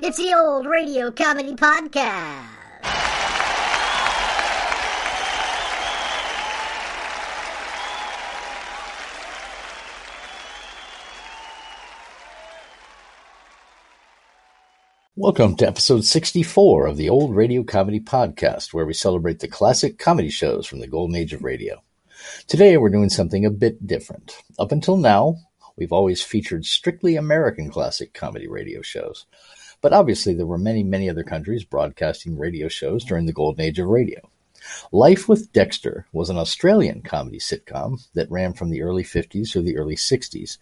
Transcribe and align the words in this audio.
It's 0.00 0.16
the 0.16 0.34
old 0.34 0.66
radio 0.66 1.10
comedy 1.10 1.54
podcast. 1.54 2.57
Welcome 15.20 15.56
to 15.56 15.66
episode 15.66 16.04
64 16.04 16.86
of 16.86 16.96
the 16.96 17.08
Old 17.08 17.34
Radio 17.34 17.64
Comedy 17.64 17.98
Podcast, 17.98 18.72
where 18.72 18.86
we 18.86 18.92
celebrate 18.92 19.40
the 19.40 19.48
classic 19.48 19.98
comedy 19.98 20.30
shows 20.30 20.64
from 20.64 20.78
the 20.78 20.86
golden 20.86 21.16
age 21.16 21.32
of 21.32 21.42
radio. 21.42 21.82
Today 22.46 22.76
we're 22.76 22.88
doing 22.88 23.08
something 23.08 23.44
a 23.44 23.50
bit 23.50 23.84
different. 23.84 24.40
Up 24.60 24.70
until 24.70 24.96
now, 24.96 25.34
we've 25.76 25.92
always 25.92 26.22
featured 26.22 26.64
strictly 26.64 27.16
American 27.16 27.68
classic 27.68 28.14
comedy 28.14 28.46
radio 28.46 28.80
shows. 28.80 29.26
But 29.80 29.92
obviously, 29.92 30.34
there 30.34 30.46
were 30.46 30.56
many, 30.56 30.84
many 30.84 31.10
other 31.10 31.24
countries 31.24 31.64
broadcasting 31.64 32.38
radio 32.38 32.68
shows 32.68 33.04
during 33.04 33.26
the 33.26 33.32
golden 33.32 33.64
age 33.64 33.80
of 33.80 33.88
radio. 33.88 34.20
Life 34.92 35.28
with 35.28 35.52
Dexter 35.52 36.06
was 36.12 36.30
an 36.30 36.38
Australian 36.38 37.02
comedy 37.02 37.38
sitcom 37.38 38.06
that 38.14 38.30
ran 38.30 38.52
from 38.52 38.70
the 38.70 38.82
early 38.82 39.04
50s 39.04 39.52
through 39.52 39.62
the 39.62 39.76
early 39.76 39.96
60s 39.96 40.58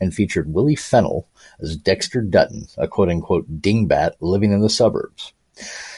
and 0.00 0.14
featured 0.14 0.52
Willie 0.52 0.76
Fennell 0.76 1.26
as 1.60 1.76
Dexter 1.76 2.22
Dutton, 2.22 2.68
a 2.76 2.86
quote 2.86 3.08
unquote 3.08 3.60
dingbat 3.60 4.12
living 4.20 4.52
in 4.52 4.60
the 4.60 4.70
suburbs. 4.70 5.32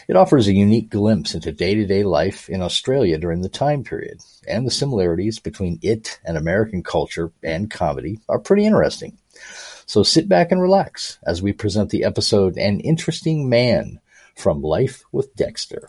It 0.08 0.16
offers 0.16 0.48
a 0.48 0.54
unique 0.54 0.90
glimpse 0.90 1.34
into 1.34 1.52
day 1.52 1.74
to 1.74 1.86
day 1.86 2.02
life 2.02 2.48
in 2.48 2.62
Australia 2.62 3.18
during 3.18 3.42
the 3.42 3.48
time 3.48 3.84
period, 3.84 4.20
and 4.48 4.66
the 4.66 4.70
similarities 4.70 5.38
between 5.38 5.78
it 5.82 6.20
and 6.24 6.36
American 6.36 6.82
culture 6.82 7.32
and 7.42 7.70
comedy 7.70 8.20
are 8.28 8.40
pretty 8.40 8.64
interesting. 8.64 9.18
So 9.86 10.02
sit 10.02 10.28
back 10.28 10.50
and 10.50 10.60
relax 10.60 11.18
as 11.24 11.42
we 11.42 11.52
present 11.52 11.90
the 11.90 12.04
episode 12.04 12.56
An 12.56 12.80
Interesting 12.80 13.48
Man 13.48 14.00
from 14.34 14.62
Life 14.62 15.04
with 15.12 15.34
Dexter. 15.36 15.88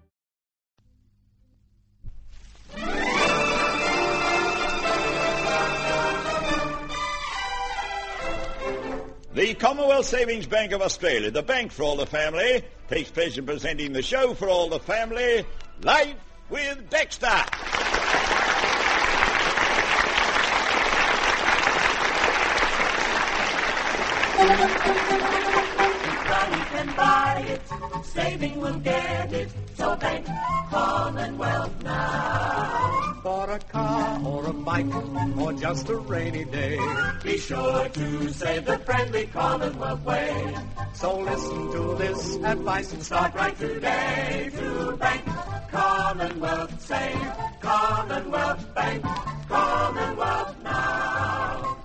The 9.33 9.53
Commonwealth 9.53 10.07
Savings 10.07 10.45
Bank 10.45 10.73
of 10.73 10.81
Australia, 10.81 11.31
the 11.31 11.41
bank 11.41 11.71
for 11.71 11.83
all 11.83 11.95
the 11.95 12.05
family, 12.05 12.63
takes 12.89 13.09
pleasure 13.09 13.39
in 13.39 13.45
presenting 13.45 13.93
the 13.93 14.01
show 14.01 14.33
for 14.33 14.49
all 14.49 14.67
the 14.67 14.79
family, 14.79 15.45
Life 15.83 16.15
with 16.49 16.89
Dexter. 16.89 17.29
Can 26.71 26.95
buy 26.95 27.45
it, 27.47 27.61
saving 28.05 28.59
will 28.59 28.79
get 28.79 29.31
it. 29.31 29.49
So 29.75 29.95
bank 29.95 30.27
Commonwealth 30.69 31.83
now. 31.83 33.00
For 33.23 33.51
a 33.51 33.59
car 33.59 34.19
or 34.25 34.47
a 34.47 34.53
bike 34.53 34.91
or 35.37 35.53
just 35.53 35.89
a 35.89 35.95
rainy 35.95 36.43
day. 36.43 36.79
Be 37.23 37.37
sure 37.37 37.87
to 37.87 38.29
save 38.33 38.65
the 38.65 38.79
friendly 38.79 39.27
Commonwealth 39.27 40.03
way. 40.03 40.55
So 40.93 41.19
listen 41.19 41.71
to 41.71 41.95
this 41.99 42.37
advice 42.37 42.91
and 42.93 43.03
Start 43.03 43.33
start 43.33 43.35
right 43.35 43.59
today 43.59 44.49
to 44.57 44.97
bank 44.97 45.23
Commonwealth. 45.69 46.81
Save 46.81 47.31
Commonwealth 47.59 48.73
Bank. 48.73 49.05
Commonwealth 49.47 50.55
now. 50.63 51.77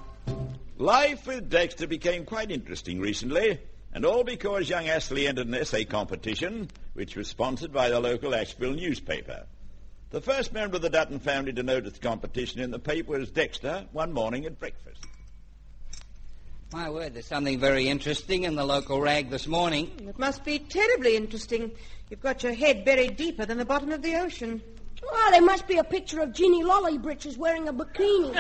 Life 0.78 1.26
with 1.26 1.50
Dexter 1.50 1.86
became 1.86 2.24
quite 2.24 2.50
interesting 2.50 2.98
recently, 2.98 3.60
and 3.92 4.06
all 4.06 4.24
because 4.24 4.70
young 4.70 4.88
Ashley 4.88 5.28
entered 5.28 5.48
an 5.48 5.54
essay 5.54 5.84
competition, 5.84 6.70
which 6.94 7.14
was 7.14 7.28
sponsored 7.28 7.74
by 7.74 7.90
the 7.90 8.00
local 8.00 8.34
Asheville 8.34 8.72
newspaper. 8.72 9.44
The 10.16 10.22
first 10.22 10.54
member 10.54 10.76
of 10.76 10.80
the 10.80 10.88
Dutton 10.88 11.18
family 11.18 11.52
to 11.52 11.62
notice 11.62 11.92
the 11.92 11.98
competition 11.98 12.62
in 12.62 12.70
the 12.70 12.78
paper 12.78 13.18
was 13.18 13.30
Dexter 13.30 13.84
one 13.92 14.14
morning 14.14 14.46
at 14.46 14.58
breakfast. 14.58 15.04
My 16.72 16.88
word, 16.88 17.12
there's 17.12 17.26
something 17.26 17.60
very 17.60 17.86
interesting 17.90 18.44
in 18.44 18.54
the 18.54 18.64
local 18.64 18.98
rag 18.98 19.28
this 19.28 19.46
morning. 19.46 19.92
It 20.08 20.18
must 20.18 20.42
be 20.42 20.58
terribly 20.58 21.16
interesting. 21.16 21.70
You've 22.08 22.22
got 22.22 22.42
your 22.42 22.54
head 22.54 22.82
buried 22.82 23.18
deeper 23.18 23.44
than 23.44 23.58
the 23.58 23.66
bottom 23.66 23.92
of 23.92 24.00
the 24.00 24.16
ocean. 24.16 24.62
Oh, 25.06 25.28
there 25.32 25.42
must 25.42 25.66
be 25.66 25.76
a 25.76 25.84
picture 25.84 26.22
of 26.22 26.32
Ginny 26.32 26.64
Lollybritches 26.64 27.36
wearing 27.36 27.68
a 27.68 27.74
bikini. 27.74 28.34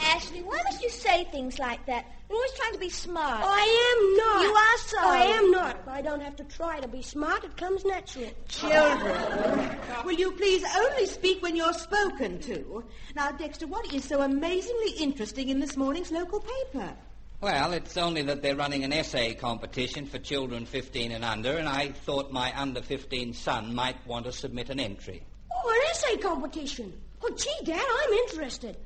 Ashley, 0.00 0.44
why 0.44 0.60
must 0.66 0.80
you 0.84 0.88
say 1.16 1.24
things 1.24 1.58
like 1.58 1.84
that? 1.86 2.04
You're 2.28 2.36
always 2.36 2.52
trying 2.52 2.72
to 2.72 2.78
be 2.78 2.90
smart. 2.90 3.42
I 3.44 3.64
am 3.92 4.16
not. 4.16 4.42
You 4.42 4.54
are 4.54 4.78
so. 4.78 4.98
I 5.00 5.38
am 5.38 5.50
not. 5.50 5.88
I 5.88 6.02
don't 6.02 6.20
have 6.20 6.36
to 6.36 6.44
try 6.44 6.80
to 6.80 6.88
be 6.88 7.02
smart. 7.02 7.44
It 7.44 7.56
comes 7.56 7.84
naturally. 7.84 8.32
Children, 8.48 9.78
will 10.04 10.14
you 10.14 10.32
please 10.32 10.64
only 10.76 11.06
speak 11.06 11.42
when 11.42 11.56
you're 11.56 11.72
spoken 11.72 12.38
to? 12.40 12.84
Now, 13.14 13.30
Dexter, 13.30 13.66
what 13.66 13.92
is 13.94 14.04
so 14.04 14.22
amazingly 14.22 14.90
interesting 14.98 15.48
in 15.48 15.60
this 15.60 15.76
morning's 15.76 16.10
local 16.10 16.40
paper? 16.40 16.92
Well, 17.40 17.72
it's 17.72 17.96
only 17.96 18.22
that 18.22 18.42
they're 18.42 18.56
running 18.56 18.82
an 18.84 18.92
essay 18.92 19.34
competition 19.34 20.06
for 20.06 20.18
children 20.18 20.66
15 20.66 21.12
and 21.12 21.24
under, 21.24 21.56
and 21.56 21.68
I 21.68 21.88
thought 21.88 22.32
my 22.32 22.52
under 22.58 22.82
15 22.82 23.34
son 23.34 23.74
might 23.74 24.04
want 24.06 24.24
to 24.24 24.32
submit 24.32 24.70
an 24.70 24.80
entry. 24.80 25.22
Oh, 25.52 25.68
an 25.68 25.90
essay 25.90 26.16
competition. 26.16 26.92
Oh, 27.22 27.30
gee, 27.36 27.64
Dad, 27.64 27.84
I'm 28.02 28.12
interested. 28.12 28.76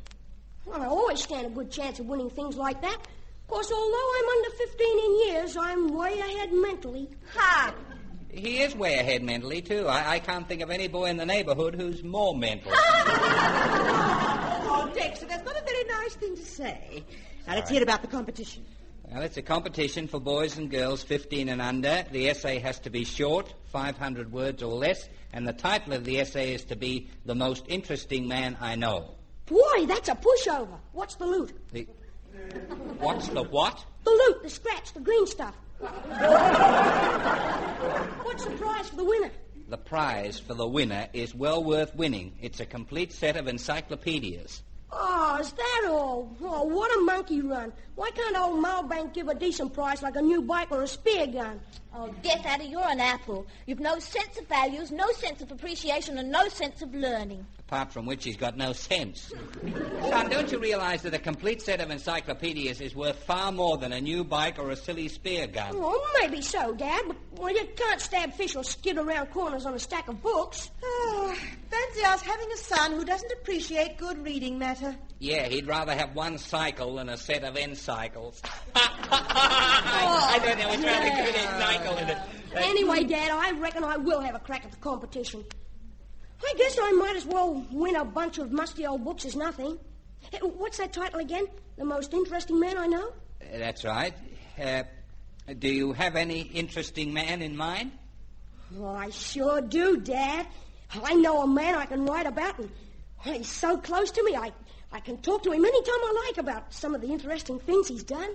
Well, 0.71 0.83
I 0.83 0.87
always 0.87 1.21
stand 1.21 1.47
a 1.47 1.51
good 1.51 1.71
chance 1.73 1.99
of 1.99 2.07
winning 2.07 2.31
things 2.31 2.55
like 2.57 2.81
that. 2.81 2.95
Of 2.95 3.47
course, 3.49 3.73
although 3.73 4.13
I'm 4.19 4.29
under 4.37 4.51
15 4.51 4.99
in 4.99 5.19
years, 5.27 5.57
I'm 5.57 5.89
way 5.89 6.17
ahead 6.17 6.53
mentally. 6.53 7.09
Ha! 7.35 7.75
He 8.31 8.59
is 8.59 8.77
way 8.77 8.95
ahead 8.95 9.25
mentally, 9.25 9.63
too. 9.63 9.89
I, 9.89 10.13
I 10.13 10.19
can't 10.21 10.47
think 10.47 10.63
of 10.63 10.71
any 10.71 10.87
boy 10.87 11.07
in 11.07 11.17
the 11.17 11.27
neighborhood 11.27 11.75
who's 11.75 12.05
more 12.05 12.37
mental. 12.37 12.71
Oh, 12.73 12.79
Dexter, 14.95 15.27
that's 15.27 15.45
not 15.45 15.57
a 15.57 15.63
very 15.65 15.83
nice 15.85 16.15
thing 16.15 16.37
to 16.37 16.45
say. 16.45 17.03
Now, 17.49 17.57
let's 17.57 17.69
hear 17.69 17.83
about 17.83 18.03
the 18.03 18.09
competition. 18.09 18.65
well, 19.11 19.23
it's 19.23 19.39
a 19.39 19.43
competition 19.43 20.07
for 20.07 20.21
boys 20.21 20.57
and 20.57 20.71
girls 20.71 21.03
15 21.03 21.49
and 21.49 21.61
under. 21.61 22.05
The 22.13 22.29
essay 22.29 22.61
has 22.61 22.79
to 22.81 22.91
be 22.91 23.05
short, 23.05 23.53
500 23.73 24.31
words 24.31 24.63
or 24.63 24.73
less, 24.73 25.09
and 25.33 25.49
the 25.49 25.53
title 25.53 25.95
of 25.95 26.05
the 26.05 26.21
essay 26.21 26.55
is 26.55 26.63
to 26.67 26.77
be 26.77 27.11
The 27.27 27.35
Most 27.35 27.65
Interesting 27.67 28.29
Man 28.29 28.57
I 28.61 28.77
Know. 28.77 29.17
Boy, 29.51 29.87
that's 29.87 30.09
a 30.09 30.15
pushover. 30.15 30.79
What's 30.93 31.17
the 31.17 31.27
loot? 31.27 31.53
The... 31.73 31.89
What's 33.01 33.27
the 33.29 33.43
what? 33.43 33.85
The 34.05 34.11
loot, 34.11 34.45
the 34.45 34.49
scratch, 34.49 34.93
the 34.93 35.01
green 35.01 35.27
stuff. 35.27 35.57
What's 38.23 38.45
the 38.45 38.53
prize 38.53 38.89
for 38.89 38.97
the 38.97 39.05
winner? 39.05 39.33
The 39.69 39.77
prize 39.77 40.39
for 40.39 40.55
the 40.55 40.69
winner 40.69 41.09
is 41.13 41.35
well 41.35 41.65
worth 41.65 41.97
winning. 41.97 42.35
It's 42.41 42.61
a 42.61 42.67
complete 42.67 43.13
set 43.13 43.37
of 43.37 43.49
encyclopedias. 43.49 44.63
Oh, 44.93 45.39
is 45.41 45.53
that 45.53 45.89
all? 45.89 46.37
Oh, 46.43 46.65
what 46.65 46.91
a 46.97 47.01
monkey 47.03 47.41
run. 47.41 47.73
Why 47.95 48.11
can't 48.11 48.37
old 48.37 48.65
Malbank 48.65 49.13
give 49.13 49.29
a 49.29 49.35
decent 49.35 49.73
price 49.73 50.03
like 50.03 50.17
a 50.17 50.23
new 50.23 50.43
bike 50.43 50.73
or 50.73 50.83
a 50.83 50.89
spear 50.89 51.27
gun? 51.27 51.61
Oh, 51.95 52.13
Death 52.23 52.45
Adder, 52.45 52.65
you're 52.65 52.89
an 52.89 53.01
apple. 53.01 53.47
You've 53.67 53.81
no 53.81 53.99
sense 53.99 54.39
of 54.39 54.47
values, 54.49 54.91
no 54.91 55.07
sense 55.13 55.43
of 55.43 55.53
appreciation, 55.53 56.19
and 56.19 56.31
no 56.31 56.49
sense 56.49 56.83
of 56.83 56.95
learning. 56.95 57.45
Apart 57.61 57.93
from 57.93 58.07
which 58.07 58.25
he's 58.25 58.37
got 58.37 58.57
no 58.57 58.73
sense. 58.73 59.33
Son, 60.09 60.31
don't 60.31 60.51
you 60.51 60.59
realize 60.59 61.03
that 61.03 61.15
a 61.15 61.19
complete 61.19 61.63
set 61.63 61.81
of 61.81 61.91
encyclopedias 61.91 62.81
is 62.81 62.95
worth 62.95 63.23
far 63.25 63.53
more 63.53 63.77
than 63.77 63.93
a 63.93 64.01
new 64.01 64.25
bike 64.25 64.59
or 64.59 64.71
a 64.71 64.77
silly 64.77 65.09
spear 65.09 65.47
gun? 65.47 65.73
Oh, 65.75 66.09
maybe 66.21 66.41
so, 66.41 66.73
Dad, 66.75 67.03
but 67.07 67.17
Well, 67.37 67.53
you 67.53 67.69
can't 67.77 68.01
stab 68.01 68.33
fish 68.35 68.57
or 68.57 68.65
skid 68.65 68.97
around 68.99 69.27
corners 69.27 69.67
on 69.67 69.75
a 69.75 69.79
stack 69.79 70.09
of 70.09 70.21
books. 70.23 70.71
Oh, 70.83 71.37
fancy 71.91 72.07
us 72.07 72.23
having 72.23 72.53
a 72.53 72.57
son 72.57 72.93
who 72.93 73.05
doesn't 73.05 73.33
appreciate 73.33 73.99
good 73.99 74.23
reading 74.25 74.59
matter. 74.59 74.95
Yeah, 75.19 75.47
he'd 75.49 75.67
rather 75.67 75.95
have 75.95 76.15
one 76.15 76.39
cycle 76.39 76.97
than 76.97 77.09
a 77.09 77.17
set 77.17 77.45
of 77.45 77.57
N 77.57 77.75
cycles. 77.75 78.41
I, 78.75 80.39
I 80.41 80.45
don't 80.45 80.59
know 80.59 80.69
what's 80.69 80.83
rather 80.83 81.23
good 81.23 81.35
N 81.35 81.61
cycle 81.61 81.97
in 81.99 82.09
it. 82.09 82.19
Anyway, 82.55 83.05
Dad, 83.05 83.31
I 83.31 83.53
reckon 83.59 83.85
I 83.85 83.97
will 83.97 84.21
have 84.21 84.35
a 84.35 84.39
crack 84.39 84.65
at 84.65 84.71
the 84.71 84.77
competition. 84.79 85.45
I 86.43 86.55
guess 86.57 86.79
I 86.81 86.93
might 86.93 87.17
as 87.17 87.27
well 87.27 87.65
win 87.71 87.97
a 87.97 88.05
bunch 88.05 88.39
of 88.39 88.51
musty 88.51 88.87
old 88.87 89.05
books 89.05 89.25
as 89.25 89.37
nothing. 89.37 89.79
What's 90.41 90.79
that 90.79 90.93
title 90.93 91.21
again? 91.21 91.47
The 91.77 91.85
most 91.85 92.13
interesting 92.15 92.59
man 92.59 92.79
I 92.79 92.87
know? 92.87 93.09
Uh, 93.43 93.59
That's 93.59 93.85
right. 93.85 94.15
Uh, 94.61 94.85
do 95.59 95.69
you 95.69 95.93
have 95.93 96.17
any 96.17 96.41
interesting 96.43 97.13
man 97.13 97.43
in 97.43 97.57
mind? 97.57 97.93
Oh, 98.79 98.87
I 98.87 99.11
sure 99.11 99.61
do, 99.61 99.97
Dad. 99.99 100.47
I 101.03 101.15
know 101.15 101.43
a 101.43 101.47
man 101.47 101.75
I 101.75 101.87
can 101.87 102.05
write 102.05 102.27
about, 102.27 102.59
and 102.59 102.71
he's 103.37 103.49
so 103.49 103.77
close 103.77 104.11
to 104.13 104.23
me, 104.25 104.35
I, 104.37 104.53
I 104.93 105.01
can 105.01 105.19
talk 105.19 105.43
to 105.45 105.53
him 105.53 105.65
any 105.65 105.83
time 105.83 105.95
I 105.95 106.25
like 106.27 106.39
about 106.39 106.73
some 106.73 106.95
of 106.95 107.01
the 107.01 107.09
interesting 107.09 107.59
things 107.61 107.89
he's 107.89 108.03
done. 108.03 108.31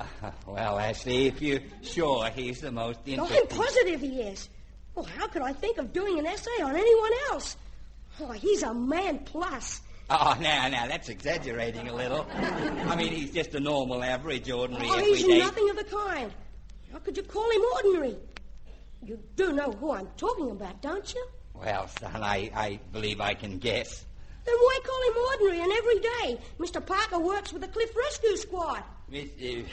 Uh, 0.00 0.04
well, 0.46 0.78
Ashley, 0.78 1.26
if 1.26 1.40
you're 1.40 1.60
sure 1.82 2.26
he's 2.30 2.60
the 2.60 2.70
most 2.72 3.00
Oh, 3.06 3.10
interesting... 3.10 3.38
I'm 3.42 3.46
positive 3.48 4.00
he 4.00 4.20
is. 4.22 4.48
Well, 4.94 5.06
how 5.06 5.26
could 5.28 5.42
I 5.42 5.52
think 5.52 5.78
of 5.78 5.92
doing 5.92 6.18
an 6.18 6.26
essay 6.26 6.62
on 6.62 6.76
anyone 6.76 7.10
else? 7.30 7.56
Oh, 8.20 8.30
he's 8.32 8.62
a 8.62 8.72
man 8.74 9.20
plus. 9.20 9.80
Oh, 10.10 10.36
now, 10.40 10.68
now, 10.68 10.86
that's 10.86 11.08
exaggerating 11.08 11.88
a 11.88 11.94
little. 11.94 12.26
I 12.30 12.94
mean, 12.94 13.12
he's 13.12 13.32
just 13.32 13.54
a 13.54 13.60
normal, 13.60 14.04
average, 14.04 14.50
ordinary, 14.50 14.86
Oh, 14.88 14.98
he's 14.98 15.22
everyday... 15.22 15.38
nothing 15.40 15.70
of 15.70 15.76
the 15.76 15.84
kind. 15.84 16.32
How 16.92 16.98
could 16.98 17.16
you 17.16 17.22
call 17.22 17.50
him 17.50 17.62
ordinary? 17.74 18.16
You 19.02 19.18
do 19.36 19.52
know 19.52 19.72
who 19.72 19.92
I'm 19.92 20.08
talking 20.16 20.50
about, 20.50 20.80
don't 20.82 21.12
you? 21.12 21.26
Well, 21.54 21.88
son, 21.88 22.22
I, 22.22 22.50
I 22.54 22.80
believe 22.92 23.20
I 23.20 23.34
can 23.34 23.58
guess. 23.58 24.04
Then 24.44 24.54
why 24.56 24.78
call 24.84 25.02
him 25.08 25.16
ordinary 25.30 25.62
and 25.62 25.72
every 25.72 26.00
day? 26.00 26.44
Mr. 26.58 26.84
Parker 26.84 27.18
works 27.18 27.52
with 27.52 27.62
the 27.62 27.68
Cliff 27.68 27.94
Rescue 27.96 28.36
Squad. 28.36 28.82
Mr. 29.10 29.66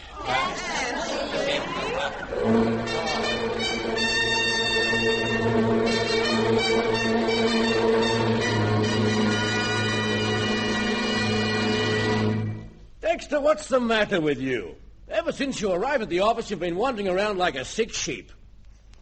Dexter, 13.01 13.41
what's 13.41 13.67
the 13.67 13.79
matter 13.79 14.21
with 14.21 14.39
you? 14.39 14.75
Ever 15.09 15.33
since 15.33 15.59
you 15.59 15.71
arrived 15.73 16.03
at 16.03 16.09
the 16.09 16.21
office, 16.21 16.49
you've 16.49 16.59
been 16.59 16.77
wandering 16.77 17.09
around 17.09 17.37
like 17.37 17.55
a 17.55 17.65
sick 17.65 17.91
sheep. 17.91 18.31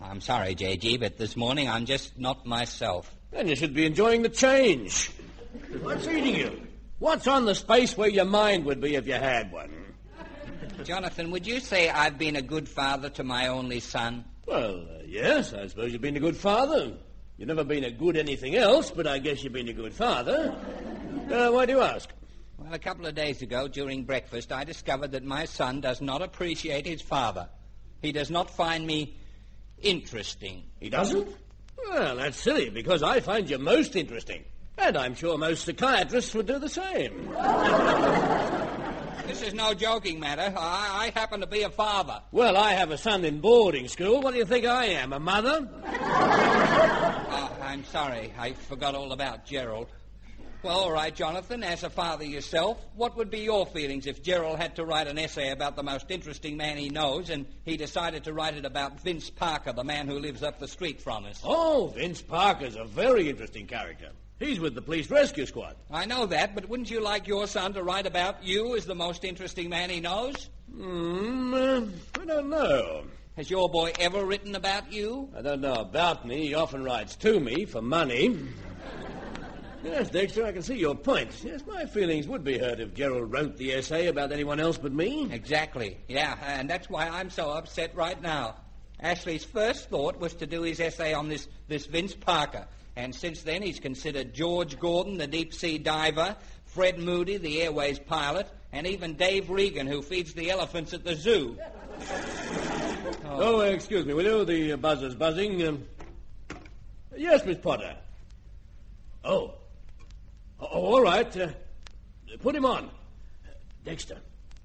I'm 0.02 0.22
sorry, 0.22 0.56
J.G., 0.56 0.98
but 0.98 1.18
this 1.18 1.36
morning 1.36 1.68
I'm 1.68 1.86
just 1.86 2.18
not 2.18 2.46
myself. 2.46 3.14
Then 3.32 3.48
you 3.48 3.56
should 3.56 3.74
be 3.74 3.86
enjoying 3.86 4.22
the 4.22 4.30
change. 4.30 5.12
What's 5.82 6.08
eating 6.08 6.36
you? 6.36 6.68
What's 7.00 7.28
on 7.28 7.46
the 7.46 7.56
space 7.56 7.98
where 7.98 8.10
your 8.10 8.26
mind 8.26 8.66
would 8.66 8.80
be 8.80 8.96
if 8.96 9.08
you 9.08 9.14
had 9.14 9.52
one? 9.52 9.72
Jonathan, 10.84 11.32
would 11.32 11.46
you 11.46 11.60
say 11.60 11.90
I've 11.90 12.18
been 12.18 12.38
a 12.38 12.42
good 12.42 12.70
father 12.70 13.10
to 13.12 13.24
my 13.24 13.48
only 13.48 13.82
son? 13.82 14.24
Well, 14.46 14.82
uh, 14.90 15.04
yes, 15.06 15.54
I 15.54 15.68
suppose 15.68 15.92
you've 15.92 16.02
been 16.02 16.18
a 16.18 16.22
good 16.22 16.38
father. 16.38 16.94
You've 17.38 17.48
never 17.48 17.64
been 17.64 17.84
a 17.84 17.92
good 17.92 18.16
anything 18.16 18.56
else, 18.56 18.92
but 18.92 19.06
I 19.06 19.20
guess 19.20 19.44
you've 19.44 19.54
been 19.54 19.68
a 19.68 19.74
good 19.74 19.94
father. 19.94 20.56
Uh, 21.30 21.50
why 21.52 21.66
do 21.66 21.74
you 21.74 21.82
ask? 21.82 22.10
Well, 22.58 22.74
a 22.74 22.80
couple 22.80 23.06
of 23.06 23.16
days 23.16 23.42
ago, 23.42 23.68
during 23.68 24.04
breakfast, 24.04 24.52
I 24.52 24.64
discovered 24.64 25.12
that 25.12 25.24
my 25.24 25.46
son 25.46 25.82
does 25.82 26.02
not 26.02 26.22
appreciate 26.22 26.86
his 26.86 27.02
father. 27.02 27.50
He 28.02 28.12
does 28.12 28.30
not 28.32 28.50
find 28.50 28.88
me 28.88 29.18
interesting. 29.82 30.64
He 30.80 30.90
doesn't? 30.90 31.28
Well, 31.90 32.18
that's 32.18 32.38
silly, 32.38 32.70
because 32.70 33.04
I 33.04 33.20
find 33.20 33.50
you 33.50 33.58
most 33.58 33.96
interesting. 33.96 34.44
And 34.78 34.98
I'm 34.98 35.16
sure 35.16 35.38
most 35.38 35.66
psychiatrists 35.66 36.34
would 36.34 36.48
do 36.48 36.60
the 36.60 36.70
same. 36.70 37.34
This 39.30 39.44
is 39.44 39.54
no 39.54 39.76
joking 39.76 40.20
matter. 40.20 40.52
I, 40.58 41.12
I 41.14 41.20
happen 41.20 41.42
to 41.42 41.46
be 41.46 41.62
a 41.62 41.70
father. 41.70 42.20
Well, 42.32 42.58
I 42.58 42.72
have 42.74 42.90
a 42.90 42.98
son 42.98 43.24
in 43.24 43.42
boarding 43.42 43.88
school. 43.88 44.22
What 44.24 44.32
do 44.34 44.40
you 44.40 44.46
think 44.46 44.66
I 44.66 44.86
am, 44.86 45.14
a 45.14 45.20
mother? 45.20 45.70
Oh, 45.86 47.58
I'm 47.62 47.84
sorry. 47.86 48.34
I 48.40 48.54
forgot 48.54 48.96
all 48.96 49.12
about 49.12 49.46
Gerald. 49.46 49.86
Well, 50.62 50.78
all 50.78 50.92
right, 50.92 51.16
Jonathan, 51.16 51.64
as 51.64 51.84
a 51.84 51.90
father 51.90 52.26
yourself, 52.26 52.78
what 52.94 53.16
would 53.16 53.32
be 53.32 53.40
your 53.40 53.66
feelings 53.66 54.06
if 54.06 54.22
Gerald 54.22 54.60
had 54.60 54.76
to 54.76 54.84
write 54.84 55.08
an 55.08 55.18
essay 55.18 55.52
about 55.52 55.78
the 55.78 55.84
most 55.84 56.12
interesting 56.12 56.58
man 56.58 56.76
he 56.76 56.90
knows 56.90 57.30
and 57.30 57.46
he 57.64 57.78
decided 57.78 58.26
to 58.26 58.34
write 58.34 58.58
it 58.58 58.66
about 58.66 59.00
Vince 59.00 59.30
Parker, 59.30 59.72
the 59.72 59.86
man 59.86 60.06
who 60.06 60.20
lives 60.20 60.44
up 60.44 60.60
the 60.60 60.68
street 60.68 61.00
from 61.00 61.24
us? 61.24 61.42
Oh, 61.46 61.94
Vince 61.96 62.22
Parker's 62.22 62.76
a 62.76 62.84
very 62.84 63.30
interesting 63.30 63.68
character. 63.68 64.10
He's 64.38 64.60
with 64.60 64.76
the 64.76 64.82
police 64.82 65.10
rescue 65.10 65.46
squad. 65.46 65.78
I 65.90 66.06
know 66.06 66.26
that, 66.26 66.56
but 66.56 66.68
wouldn't 66.68 66.92
you 66.92 67.00
like 67.00 67.26
your 67.26 67.48
son 67.48 67.72
to 67.76 67.84
write 67.84 68.06
about 68.06 68.44
you 68.44 68.76
as 68.76 68.86
the 68.86 68.96
most 68.96 69.24
interesting 69.24 69.70
man 69.70 69.90
he 69.90 70.02
knows? 70.02 70.50
Hmm, 70.74 71.54
uh, 71.54 71.82
I 72.20 72.26
don't 72.26 72.50
know. 72.50 73.04
Has 73.38 73.50
your 73.50 73.70
boy 73.70 73.94
ever 73.98 74.26
written 74.26 74.56
about 74.56 74.92
you? 74.92 75.30
I 75.38 75.42
don't 75.42 75.62
know 75.62 75.76
about 75.76 76.28
me. 76.28 76.48
He 76.48 76.54
often 76.54 76.84
writes 76.84 77.16
to 77.18 77.40
me 77.40 77.64
for 77.64 77.82
money. 77.82 78.38
Yes, 79.84 80.10
Dexter, 80.10 80.46
I 80.46 80.52
can 80.52 80.62
see 80.62 80.78
your 80.78 80.96
point. 80.96 81.32
Yes, 81.44 81.64
my 81.66 81.86
feelings 81.86 82.28
would 82.28 82.44
be 82.44 82.58
hurt 82.58 82.80
if 82.80 82.94
Gerald 82.94 83.32
wrote 83.32 83.58
the 83.58 83.74
essay 83.74 84.08
about 84.08 84.32
anyone 84.32 84.60
else 84.60 84.78
but 84.78 84.92
me. 84.92 85.32
Exactly. 85.32 85.98
Yeah, 86.08 86.38
and 86.46 86.70
that's 86.70 86.90
why 86.90 87.08
I'm 87.08 87.30
so 87.30 87.50
upset 87.52 87.96
right 87.96 88.22
now. 88.22 88.56
Ashley's 89.00 89.46
first 89.46 89.90
thought 89.90 90.20
was 90.20 90.34
to 90.36 90.46
do 90.48 90.64
his 90.64 90.80
essay 90.82 91.14
on 91.14 91.30
this, 91.30 91.48
this 91.70 91.86
Vince 91.86 92.14
Parker. 92.14 92.68
And 92.98 93.16
since 93.16 93.44
then, 93.44 93.62
he's 93.62 93.80
considered 93.80 94.34
George 94.34 94.78
Gordon, 94.78 95.18
the 95.18 95.28
deep 95.28 95.54
sea 95.54 95.78
diver, 95.78 96.36
Fred 96.66 97.00
Moody, 97.00 97.38
the 97.38 97.62
airways 97.62 98.00
pilot, 98.00 98.50
and 98.74 98.86
even 98.86 99.14
Dave 99.16 99.50
Regan, 99.50 99.88
who 99.88 100.02
feeds 100.02 100.34
the 100.34 100.52
elephants 100.52 100.94
at 100.94 101.04
the 101.04 101.16
zoo. 101.16 101.58
Oh, 103.26 103.62
uh, 103.62 103.66
excuse 103.66 104.06
me, 104.06 104.14
will 104.14 104.24
you? 104.24 104.46
The 104.46 104.74
uh, 104.74 104.78
buzzer's 104.78 105.16
buzzing. 105.16 105.66
Um, 105.68 105.84
yes, 107.16 107.46
Miss 107.46 107.58
Potter. 107.58 107.96
Oh. 109.24 109.54
Oh, 110.60 110.66
all 110.66 111.02
right. 111.02 111.36
Uh, 111.38 111.50
put 112.42 112.56
him 112.56 112.66
on. 112.66 112.90
Dexter, 113.86 114.18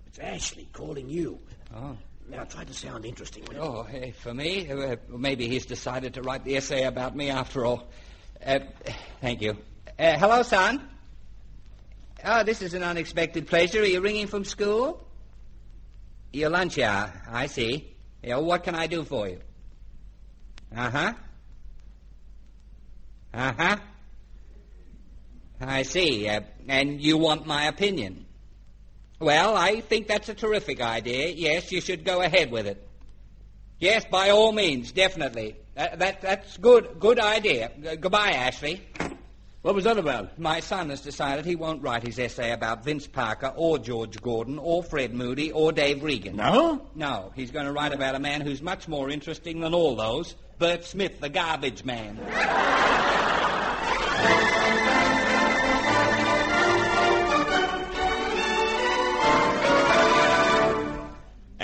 it's 0.07 0.19
Ashley 0.19 0.69
calling 0.73 1.09
you. 1.09 1.39
Oh. 1.75 1.97
Now, 2.29 2.45
try 2.45 2.65
to 2.65 2.73
sound 2.73 3.05
interesting. 3.05 3.45
Oh, 3.59 3.83
hey, 3.83 4.13
for 4.13 4.33
me? 4.33 4.71
Uh, 4.71 4.97
maybe 5.09 5.47
he's 5.47 5.67
decided 5.67 6.15
to 6.15 6.23
write 6.23 6.45
the 6.45 6.57
essay 6.57 6.85
about 6.85 7.15
me 7.15 7.31
after 7.31 7.67
all. 7.67 7.87
Uh, 8.45 8.61
thank 9.21 9.43
you. 9.43 9.59
Uh, 9.99 10.19
hello, 10.19 10.43
son. 10.43 10.89
Oh, 12.25 12.43
this 12.43 12.63
is 12.63 12.73
an 12.73 12.83
unexpected 12.83 13.47
pleasure. 13.47 13.83
Are 13.83 13.85
you 13.85 14.01
ringing 14.01 14.27
from 14.27 14.45
school? 14.45 15.07
Your 16.33 16.49
lunch 16.49 16.79
hour. 16.79 17.13
I 17.31 17.47
see. 17.47 17.95
Yeah, 18.23 18.39
what 18.39 18.65
can 18.65 18.75
I 18.75 18.87
do 18.87 19.05
for 19.05 19.29
you? 19.29 19.41
Uh 20.75 20.91
huh. 20.91 21.13
Uh 23.35 23.53
huh. 23.57 23.77
I 25.61 25.83
see. 25.83 26.29
Uh, 26.29 26.41
and 26.69 27.01
you 27.01 27.19
want 27.19 27.47
my 27.47 27.67
opinion? 27.67 28.27
Well, 29.21 29.57
I 29.57 29.81
think 29.81 30.07
that's 30.09 30.29
a 30.29 30.35
terrific 30.35 30.81
idea. 30.81 31.29
Yes, 31.29 31.73
you 31.73 31.81
should 31.81 32.05
go 32.05 32.21
ahead 32.21 32.51
with 32.51 32.67
it. 32.67 32.87
Yes, 33.79 34.05
by 34.11 34.31
all 34.31 34.53
means, 34.53 34.93
definitely. 34.93 35.57
That, 35.75 35.99
that, 35.99 36.21
that's 36.21 36.57
good. 36.59 37.01
Good 37.01 37.19
idea. 37.19 37.71
Goodbye, 38.01 38.31
Ashley. 38.31 38.83
What 39.63 39.75
was 39.75 39.85
that 39.85 39.97
about? 39.97 40.39
My 40.39 40.61
son 40.61 40.91
has 40.91 41.01
decided 41.01 41.47
he 41.47 41.57
won't 41.57 41.83
write 41.83 42.03
his 42.03 42.19
essay 42.19 42.53
about 42.53 42.85
Vince 42.85 43.07
Parker 43.07 43.51
or 43.57 43.79
George 43.79 44.21
Gordon 44.21 44.59
or 44.59 44.83
Fred 44.83 45.15
Moody 45.15 45.53
or 45.53 45.73
Dave 45.73 46.03
Regan. 46.03 46.37
No? 46.37 46.87
No, 46.95 47.33
he's 47.35 47.51
going 47.51 47.65
to 47.65 47.73
write 47.73 47.95
about 47.95 48.15
a 48.15 48.19
man 48.19 48.43
who's 48.43 48.61
much 48.61 48.89
more 48.89 49.09
interesting 49.09 49.61
than 49.61 49.73
all 49.73 49.97
those. 49.97 50.35
Bert 50.59 50.85
Smith, 50.85 51.19
the 51.19 51.31
garbage 51.31 51.83
man. 51.83 52.21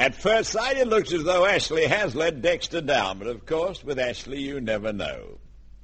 At 0.01 0.15
first 0.15 0.53
sight, 0.53 0.79
it 0.79 0.89
looks 0.89 1.13
as 1.13 1.25
though 1.25 1.45
Ashley 1.45 1.85
has 1.85 2.15
let 2.15 2.41
Dexter 2.41 2.81
down, 2.81 3.19
but 3.19 3.29
of 3.29 3.45
course, 3.45 3.85
with 3.85 3.99
Ashley, 3.99 4.41
you 4.41 4.59
never 4.59 4.95
know. 4.95 5.37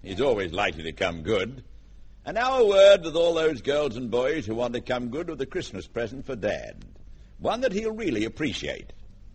He's 0.02 0.22
always 0.22 0.54
likely 0.54 0.84
to 0.84 0.92
come 0.92 1.20
good. 1.20 1.62
And 2.24 2.36
now 2.36 2.60
a 2.60 2.66
word 2.66 3.04
with 3.04 3.14
all 3.14 3.34
those 3.34 3.60
girls 3.60 3.94
and 3.94 4.10
boys 4.10 4.46
who 4.46 4.54
want 4.54 4.72
to 4.72 4.80
come 4.80 5.10
good 5.10 5.28
with 5.28 5.38
a 5.42 5.44
Christmas 5.44 5.86
present 5.86 6.24
for 6.24 6.34
Dad. 6.34 6.82
One 7.40 7.60
that 7.60 7.74
he'll 7.74 7.92
really 7.92 8.24
appreciate. 8.24 8.94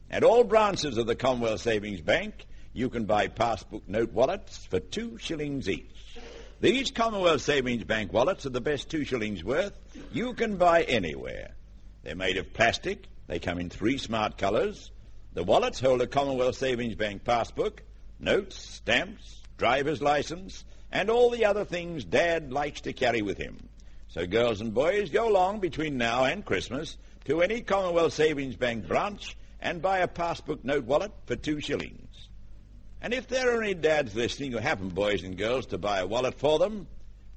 At 0.10 0.24
all 0.24 0.44
branches 0.44 0.98
of 0.98 1.06
the 1.06 1.14
Commonwealth 1.16 1.62
Savings 1.62 2.02
Bank, 2.02 2.48
you 2.74 2.90
can 2.90 3.06
buy 3.06 3.28
passbook 3.28 3.88
note 3.88 4.14
wallets 4.14 4.66
for 4.66 4.80
two 4.80 5.20
shillings 5.20 5.70
each. 5.70 6.18
These 6.60 6.90
Commonwealth 6.90 7.42
Savings 7.42 7.84
Bank 7.84 8.12
wallets 8.12 8.48
are 8.48 8.50
the 8.50 8.62
best 8.62 8.90
two 8.90 9.06
shillings 9.06 9.44
worth 9.44 9.78
you 10.12 10.34
can 10.34 10.58
buy 10.58 10.82
anywhere. 10.82 11.52
They're 12.02 12.16
made 12.16 12.38
of 12.38 12.52
plastic. 12.52 13.06
They 13.32 13.40
come 13.40 13.60
in 13.60 13.70
three 13.70 13.98
smart 13.98 14.38
colors. 14.38 14.92
The 15.32 15.44
wallets 15.46 15.80
hold 15.80 16.02
a 16.02 16.08
Commonwealth 16.08 16.58
Savings 16.58 16.96
Bank 16.96 17.24
passbook, 17.24 17.82
notes, 18.20 18.58
stamps, 18.58 19.42
driver's 19.56 20.02
license, 20.02 20.66
and 20.92 21.10
all 21.10 21.30
the 21.30 21.46
other 21.46 21.64
things 21.64 22.04
Dad 22.04 22.52
likes 22.52 22.82
to 22.82 22.92
carry 22.92 23.22
with 23.22 23.38
him. 23.38 23.70
So 24.10 24.28
girls 24.28 24.60
and 24.60 24.74
boys, 24.74 25.12
go 25.12 25.30
along 25.30 25.62
between 25.62 25.98
now 25.98 26.26
and 26.26 26.44
Christmas 26.44 26.98
to 27.24 27.42
any 27.42 27.62
Commonwealth 27.62 28.12
Savings 28.12 28.58
Bank 28.58 28.86
branch 28.86 29.38
and 29.62 29.82
buy 29.82 30.00
a 30.00 30.10
passbook 30.10 30.66
note 30.66 30.84
wallet 30.84 31.14
for 31.26 31.38
two 31.38 31.62
shillings. 31.62 32.28
And 33.02 33.14
if 33.14 33.30
there 33.30 33.58
are 33.58 33.64
any 33.64 33.76
dads 33.76 34.14
listening 34.14 34.52
who 34.52 34.58
happen, 34.58 34.90
boys 34.90 35.24
and 35.24 35.38
girls, 35.38 35.68
to 35.68 35.78
buy 35.78 36.00
a 36.00 36.06
wallet 36.06 36.38
for 36.38 36.60
them, 36.60 36.86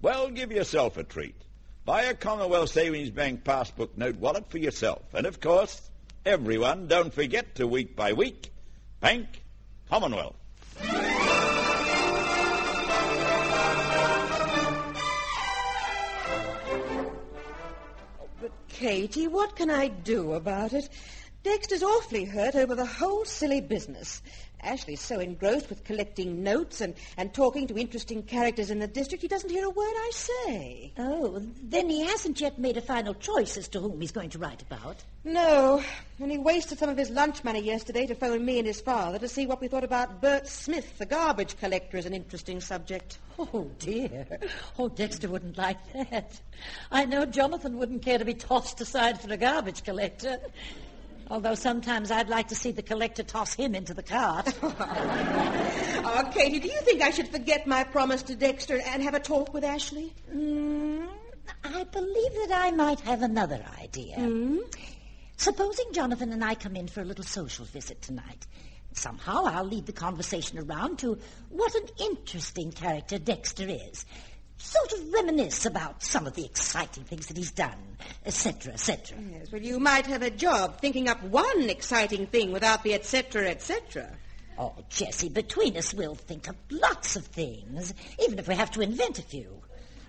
well, 0.03 0.29
give 0.29 0.51
yourself 0.51 0.97
a 0.97 1.05
treat. 1.05 1.41
Buy 1.85 2.05
a 2.05 2.15
Commonwealth 2.15 2.71
Savings 2.71 3.11
Bank 3.11 3.45
passbook 3.45 3.99
note 3.99 4.17
wallet 4.17 4.49
for 4.49 4.57
yourself. 4.57 5.03
And 5.13 5.27
of 5.27 5.39
course, 5.39 5.91
everyone, 6.25 6.89
don't 6.89 7.13
forget 7.13 7.57
to 7.57 7.67
week 7.67 7.95
by 7.95 8.15
week, 8.15 8.51
Bank 9.01 9.43
Commonwealth. 9.91 10.35
But, 18.41 18.53
Katie, 18.69 19.29
what 19.29 19.55
can 19.55 19.71
I 19.71 19.89
do 19.89 20.33
about 20.33 20.73
it? 20.73 20.89
Dexter's 21.43 21.83
awfully 21.83 22.25
hurt 22.25 22.55
over 22.55 22.75
the 22.75 22.87
whole 22.87 23.27
silly 23.27 23.61
business. 23.61 24.23
Ashley's 24.65 25.01
so 25.01 25.21
engrossed 25.21 25.69
with 25.69 25.85
collecting 25.85 26.43
notes 26.43 26.81
and, 26.81 26.95
and 27.17 27.33
talking 27.33 27.67
to 27.69 27.79
interesting 27.79 28.23
characters 28.23 28.71
in 28.71 28.79
the 28.79 28.87
district, 28.87 29.23
he 29.23 29.29
doesn't 29.29 29.51
hear 29.51 29.65
a 29.65 29.71
word 29.71 29.95
I 29.95 30.11
say. 30.13 30.93
Oh, 30.99 31.41
then 31.63 31.89
he 31.91 32.05
hasn't 32.05 32.41
yet 32.41 32.59
made 32.59 32.77
a 32.77 32.81
final 32.81 33.15
choice 33.15 33.57
as 33.57 33.69
to 33.69 33.81
whom 33.81 34.01
he's 34.01 34.13
going 34.13 34.31
to 34.31 34.39
write 34.39 34.63
about. 34.63 35.05
No, 35.25 35.83
and 36.21 36.31
he 36.31 36.39
wasted 36.39 36.79
some 36.79 36.91
of 36.91 36.99
his 36.99 37.09
lunch 37.09 37.45
money 37.45 37.61
yesterday 37.61 38.07
to 38.07 38.15
phone 38.15 38.45
me 38.45 38.59
and 38.59 38.67
his 38.67 38.81
father 38.81 39.19
to 39.19 39.29
see 39.29 39.47
what 39.47 39.61
we 39.61 39.69
thought 39.69 39.85
about 39.85 40.21
Bert 40.21 40.47
Smith, 40.47 40.99
the 40.99 41.07
garbage 41.07 41.57
collector, 41.59 41.97
as 41.97 42.07
an 42.07 42.13
interesting 42.13 42.61
subject. 42.61 43.19
Oh, 43.39 43.71
dear. 43.79 44.27
Oh, 44.79 44.89
Dexter 44.89 45.29
wouldn't 45.29 45.59
like 45.59 45.79
that. 45.93 46.41
I 46.91 47.05
know 47.05 47.25
Jonathan 47.25 47.79
wouldn't 47.79 48.03
care 48.03 48.19
to 48.19 48.25
be 48.25 48.35
tossed 48.35 48.81
aside 48.81 49.21
for 49.21 49.33
a 49.33 49.37
garbage 49.37 49.83
collector. 49.83 50.39
Although 51.31 51.55
sometimes 51.55 52.11
I'd 52.11 52.29
like 52.29 52.49
to 52.49 52.55
see 52.55 52.71
the 52.73 52.83
collector 52.83 53.23
toss 53.23 53.55
him 53.55 53.75
into 53.75 53.95
the 53.95 54.03
cart. 54.03 54.53
Oh, 56.07 56.31
Katie, 56.33 56.61
do 56.61 56.69
you 56.69 56.81
think 56.83 57.01
I 57.01 57.11
should 57.11 57.29
forget 57.29 57.67
my 57.67 57.83
promise 57.83 58.23
to 58.25 58.37
Dexter 58.37 58.79
and 58.85 59.03
have 59.03 59.15
a 59.15 59.21
talk 59.21 59.55
with 59.55 59.65
Ashley? 59.65 60.13
Mm, 60.33 61.09
I 61.65 61.85
believe 61.85 62.33
that 62.35 62.51
I 62.53 62.71
might 62.73 63.01
have 63.01 63.23
another 63.23 63.65
idea. 63.81 64.17
Hmm? 64.17 64.59
Supposing 65.39 65.87
Jonathan 65.93 66.33
and 66.33 66.45
I 66.45 66.55
come 66.55 66.77
in 66.77 66.89
for 66.89 67.01
a 67.01 67.05
little 67.05 67.25
social 67.25 67.65
visit 67.65 68.03
tonight. 68.03 68.47
Somehow 68.93 69.45
I'll 69.45 69.65
lead 69.65 69.87
the 69.87 69.93
conversation 69.93 70.59
around 70.59 70.99
to 71.01 71.19
what 71.49 71.75
an 71.75 71.89
interesting 71.99 72.71
character 72.71 73.19
Dexter 73.19 73.67
is. 73.67 74.05
Sort 74.57 74.93
of 74.93 75.13
reminisce 75.13 75.67
about 75.67 76.03
some 76.03 76.27
of 76.27 76.35
the 76.35 76.45
exciting 76.45 77.05
things 77.05 77.27
that 77.27 77.37
he's 77.37 77.51
done, 77.51 77.97
etc., 78.25 78.73
etc. 78.73 79.19
Yes, 79.31 79.53
well, 79.53 79.61
you 79.61 79.79
might 79.79 80.07
have 80.07 80.23
a 80.23 80.31
job 80.31 80.81
thinking 80.81 81.09
up 81.09 81.23
one 81.25 81.69
exciting 81.69 82.27
thing 82.27 82.53
without 82.53 82.83
the 82.83 82.95
etc., 82.95 83.49
etc. 83.49 84.11
Oh, 84.59 84.73
Jessie, 84.89 85.29
between 85.29 85.77
us 85.77 85.93
we'll 85.93 86.15
think 86.15 86.49
up 86.49 86.57
lots 86.71 87.17
of 87.17 87.27
things, 87.27 87.93
even 88.21 88.39
if 88.39 88.47
we 88.47 88.55
have 88.55 88.71
to 88.73 88.81
invent 88.81 89.19
a 89.19 89.23
few. 89.23 89.61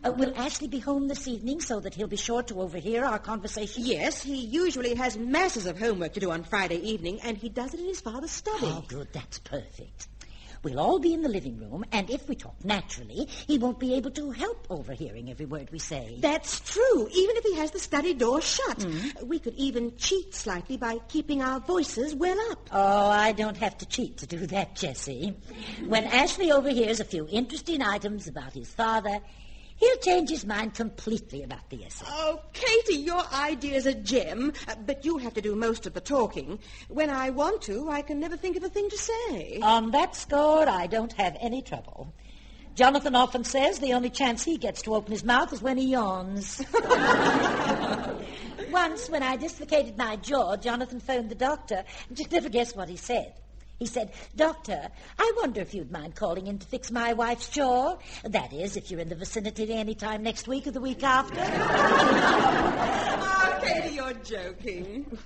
Uh, 0.05 0.11
will 0.11 0.31
Ashley 0.37 0.67
be 0.67 0.77
home 0.77 1.07
this 1.07 1.27
evening 1.27 1.59
so 1.59 1.79
that 1.79 1.95
he'll 1.95 2.07
be 2.07 2.15
sure 2.15 2.43
to 2.43 2.61
overhear 2.61 3.03
our 3.03 3.17
conversation? 3.17 3.83
Yes, 3.83 4.21
he 4.21 4.35
usually 4.35 4.93
has 4.93 5.17
masses 5.17 5.65
of 5.65 5.79
homework 5.79 6.13
to 6.13 6.19
do 6.19 6.29
on 6.29 6.43
Friday 6.43 6.77
evening, 6.77 7.19
and 7.23 7.35
he 7.35 7.49
does 7.49 7.73
it 7.73 7.79
in 7.79 7.87
his 7.87 8.01
father's 8.01 8.29
study. 8.29 8.67
Oh, 8.67 8.83
good. 8.87 9.11
That's 9.13 9.39
perfect. 9.39 10.07
We'll 10.65 10.79
all 10.79 10.97
be 10.97 11.13
in 11.13 11.21
the 11.21 11.29
living 11.29 11.59
room, 11.59 11.85
and 11.91 12.09
if 12.09 12.27
we 12.27 12.33
talk 12.33 12.55
naturally, 12.65 13.27
he 13.45 13.59
won't 13.59 13.77
be 13.77 13.93
able 13.93 14.09
to 14.09 14.31
help 14.31 14.65
overhearing 14.71 15.29
every 15.29 15.45
word 15.45 15.69
we 15.71 15.77
say. 15.77 16.17
That's 16.19 16.59
true, 16.61 17.07
even 17.13 17.37
if 17.37 17.43
he 17.43 17.55
has 17.57 17.69
the 17.69 17.77
study 17.77 18.15
door 18.15 18.41
shut. 18.41 18.81
Hmm. 18.81 19.27
We 19.27 19.37
could 19.37 19.53
even 19.57 19.95
cheat 19.95 20.33
slightly 20.33 20.77
by 20.77 20.97
keeping 21.07 21.43
our 21.43 21.59
voices 21.59 22.15
well 22.15 22.39
up. 22.49 22.67
Oh, 22.71 23.09
I 23.09 23.31
don't 23.33 23.57
have 23.57 23.77
to 23.77 23.85
cheat 23.85 24.17
to 24.17 24.25
do 24.25 24.47
that, 24.47 24.75
Jessie. 24.75 25.37
When 25.85 26.03
Ashley 26.05 26.51
overhears 26.51 26.99
a 26.99 27.05
few 27.05 27.27
interesting 27.29 27.83
items 27.83 28.27
about 28.27 28.53
his 28.53 28.73
father, 28.73 29.19
he'll 29.75 29.97
change 29.97 30.29
his 30.29 30.45
mind 30.45 30.73
completely 30.73 31.43
about 31.43 31.69
the 31.69 31.85
essay. 31.85 32.05
Oh, 32.09 32.41
Katie, 32.53 33.01
your 33.01 33.23
idea's 33.33 33.85
a 33.85 33.93
gem, 33.93 34.53
uh, 34.67 34.75
but 34.85 35.05
you'll 35.05 35.19
have 35.19 35.33
to 35.35 35.41
do 35.41 35.55
most 35.55 35.85
of 35.85 35.93
the 35.93 36.01
talking. 36.01 36.59
When 36.87 37.09
I 37.09 37.29
want 37.29 37.61
to, 37.63 37.89
I 37.89 38.01
can 38.01 38.19
never 38.19 38.37
think 38.37 38.57
of 38.57 38.63
a 38.63 38.69
thing 38.69 38.89
to 38.89 38.97
say. 38.97 39.59
On 39.61 39.91
that 39.91 40.15
score, 40.15 40.67
I 40.67 40.87
don't 40.87 41.13
have 41.13 41.37
any 41.39 41.61
trouble. 41.61 42.13
Jonathan 42.75 43.15
often 43.15 43.45
says 43.45 43.79
the 43.79 43.93
only 43.93 44.09
chance 44.09 44.43
he 44.43 44.57
gets 44.57 44.81
to 44.81 44.95
open 44.95 45.13
his 45.13 45.23
mouth 45.23 45.53
is 45.53 45.61
when 45.61 45.77
he 45.77 45.91
yawns. 45.91 46.61
Once, 48.69 49.09
when 49.09 49.23
I 49.23 49.37
dislocated 49.37 49.97
my 49.97 50.17
jaw, 50.17 50.57
Jonathan 50.57 50.99
phoned 50.99 51.29
the 51.29 51.35
doctor, 51.35 51.85
and 52.09 52.19
you'd 52.19 52.33
never 52.33 52.49
guess 52.49 52.75
what 52.75 52.89
he 52.89 52.97
said. 52.97 53.33
He 53.79 53.85
said, 53.85 54.11
Doctor, 54.35 54.87
I 55.19 55.33
wonder 55.37 55.59
if 55.61 55.73
you'd 55.73 55.91
mind 55.91 56.15
calling 56.15 56.47
in 56.47 56.59
to 56.59 56.67
fix 56.67 56.91
my 56.91 57.11
wife's 57.13 57.49
jaw. 57.49 57.97
That 58.23 58.53
is, 58.53 58.77
if 58.77 58.89
you're 58.89 59.01
in 59.01 59.09
the 59.09 59.15
vicinity 59.15 59.73
any 59.73 59.95
time 59.95 60.23
next 60.23 60.47
week 60.47 60.65
or 60.67 60.71
the 60.71 60.79
week 60.81 61.03
after. 61.03 61.35
Oh, 63.27 63.59
Katie, 63.61 63.95
you're 63.95 64.13
joking. 64.13 65.17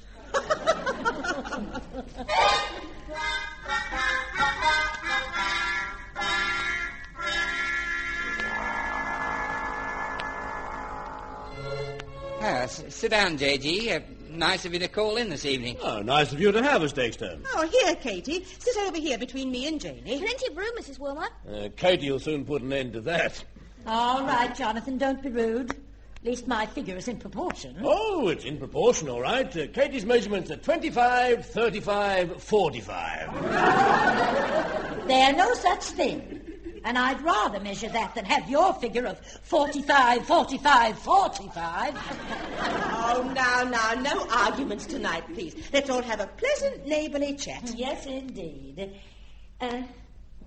Ah, 12.41 12.63
s- 12.63 12.83
sit 12.89 13.11
down, 13.11 13.37
J.G. 13.37 13.91
Uh, 13.91 13.99
nice 14.29 14.65
of 14.65 14.73
you 14.73 14.79
to 14.79 14.87
call 14.87 15.17
in 15.17 15.29
this 15.29 15.45
evening. 15.45 15.77
Oh, 15.81 16.01
nice 16.01 16.31
of 16.31 16.39
you 16.39 16.51
to 16.51 16.63
have 16.63 16.83
us, 16.83 16.93
Dexter. 16.93 17.37
Oh, 17.53 17.67
here, 17.67 17.95
Katie. 17.95 18.43
Sit 18.43 18.77
over 18.85 18.97
here 18.97 19.17
between 19.17 19.51
me 19.51 19.67
and 19.67 19.79
Janie. 19.79 20.01
Plenty 20.03 20.47
of 20.47 20.57
room, 20.57 20.71
Mrs. 20.77 20.99
Wilmot. 20.99 21.31
Uh, 21.49 21.69
Katie 21.75 22.11
will 22.11 22.19
soon 22.19 22.45
put 22.45 22.61
an 22.61 22.73
end 22.73 22.93
to 22.93 23.01
that. 23.01 23.43
All 23.85 24.23
right, 24.23 24.53
Jonathan, 24.55 24.97
don't 24.97 25.21
be 25.21 25.29
rude. 25.29 25.71
At 25.71 26.25
least 26.25 26.47
my 26.47 26.65
figure 26.65 26.97
is 26.97 27.07
in 27.07 27.17
proportion. 27.17 27.77
Oh, 27.81 28.27
it's 28.27 28.43
in 28.43 28.57
proportion, 28.57 29.07
all 29.07 29.21
right. 29.21 29.47
Uh, 29.55 29.67
Katie's 29.67 30.05
measurements 30.05 30.51
are 30.51 30.57
25, 30.57 31.45
35, 31.45 32.43
45. 32.43 33.33
There's 35.07 35.37
no 35.37 35.53
such 35.55 35.83
thing. 35.85 36.38
And 36.83 36.97
I'd 36.97 37.21
rather 37.21 37.59
measure 37.59 37.89
that 37.89 38.15
than 38.15 38.25
have 38.25 38.49
your 38.49 38.73
figure 38.73 39.05
of 39.05 39.19
45, 39.43 40.25
45, 40.25 40.99
45. 40.99 41.93
Oh, 43.11 43.31
now, 43.35 43.63
now, 43.63 43.93
no 44.01 44.27
arguments 44.29 44.85
tonight, 44.85 45.23
please. 45.33 45.55
Let's 45.73 45.89
all 45.89 46.01
have 46.01 46.19
a 46.19 46.27
pleasant 46.27 46.87
neighborly 46.87 47.35
chat. 47.35 47.73
Yes, 47.75 48.05
indeed. 48.05 48.95
Uh, 49.61 49.81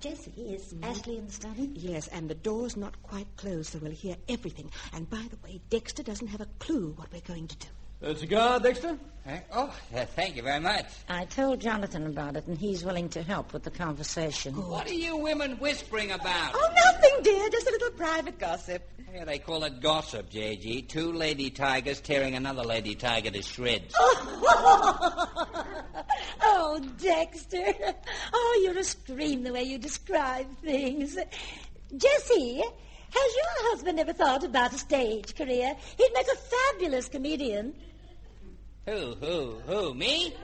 Jessie, 0.01 0.33
is 0.37 0.75
Ashley 0.83 1.19
in 1.19 1.27
the 1.27 1.33
study? 1.33 1.71
Yes, 1.75 2.09
and 2.09 2.29
the 2.29 2.35
door's 2.35 2.77
not 2.77 3.01
quite 3.03 3.27
closed, 3.37 3.73
so 3.73 3.79
we'll 3.79 3.93
hear 3.93 4.17
everything. 4.29 4.71
And 4.95 5.09
by 5.09 5.25
the 5.31 5.37
way, 5.45 5.61
Dexter 5.71 6.03
doesn't 6.03 6.27
have 6.27 6.41
a 6.41 6.49
clue 6.59 6.93
what 6.97 7.13
we're 7.13 7.21
going 7.21 7.47
to 7.47 7.57
do. 7.57 7.69
A 8.03 8.17
cigar, 8.17 8.59
Dexter? 8.59 8.99
Uh, 9.25 9.37
oh, 9.53 9.73
uh, 9.95 10.05
thank 10.17 10.35
you 10.35 10.43
very 10.43 10.59
much. 10.59 10.87
I 11.09 11.25
told 11.27 11.61
Jonathan 11.61 12.07
about 12.09 12.35
it, 12.35 12.49
and 12.49 12.59
he's 12.59 12.85
willing 12.85 13.09
to 13.11 13.23
help 13.23 13.53
with 13.53 13.63
the 13.63 13.71
conversation. 13.71 14.55
What 14.55 14.91
are 14.91 14.95
you 14.95 15.17
women 15.17 15.53
whispering 15.59 16.11
about? 16.11 16.51
Oh, 16.53 16.75
nothing, 16.75 17.23
dear. 17.23 17.49
Just 17.49 17.69
a 17.69 17.71
little 17.71 17.93
private 17.93 18.41
gossip. 18.41 18.83
Yeah, 19.15 19.25
they 19.25 19.39
call 19.39 19.63
it 19.63 19.81
gossip, 19.81 20.31
J.G. 20.31 20.83
Two 20.83 21.13
lady 21.13 21.51
tigers 21.51 22.01
tearing 22.01 22.35
another 22.35 22.65
lady 22.65 22.97
tiger 22.97 23.31
to 23.31 23.43
shreds. 23.43 23.95
oh, 26.43 26.81
Dexter. 26.99 27.73
Oh, 28.33 28.61
you're 28.65 28.79
a 28.79 28.85
scream 28.85 29.45
the 29.45 29.53
way 29.53 29.63
you 29.63 29.79
describe 29.79 30.49
things. 30.59 31.17
Jessie, 31.97 32.57
has 32.59 33.37
your 33.37 33.71
husband 33.71 34.01
ever 34.01 34.13
thought 34.13 34.43
about 34.43 34.73
a 34.73 34.79
stage 34.79 35.37
career? 35.37 35.77
He'd 35.97 36.11
make 36.15 36.27
a 36.27 36.37
fabulous 36.37 37.09
comedian. 37.09 37.75
Who, 38.87 39.15
who, 39.15 39.61
who, 39.67 39.95
me? 39.95 40.35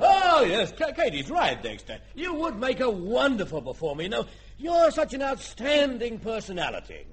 Oh, 0.00 0.44
yes, 0.44 0.72
Ka- 0.72 0.92
Katie's 0.92 1.30
right, 1.30 1.62
Dexter. 1.62 1.98
You 2.14 2.34
would 2.34 2.58
make 2.58 2.80
a 2.80 2.90
wonderful 2.90 3.62
performer. 3.62 4.02
You 4.02 4.08
know, 4.08 4.26
you're 4.58 4.90
such 4.90 5.14
an 5.14 5.22
outstanding 5.22 6.18
personality. 6.18 7.06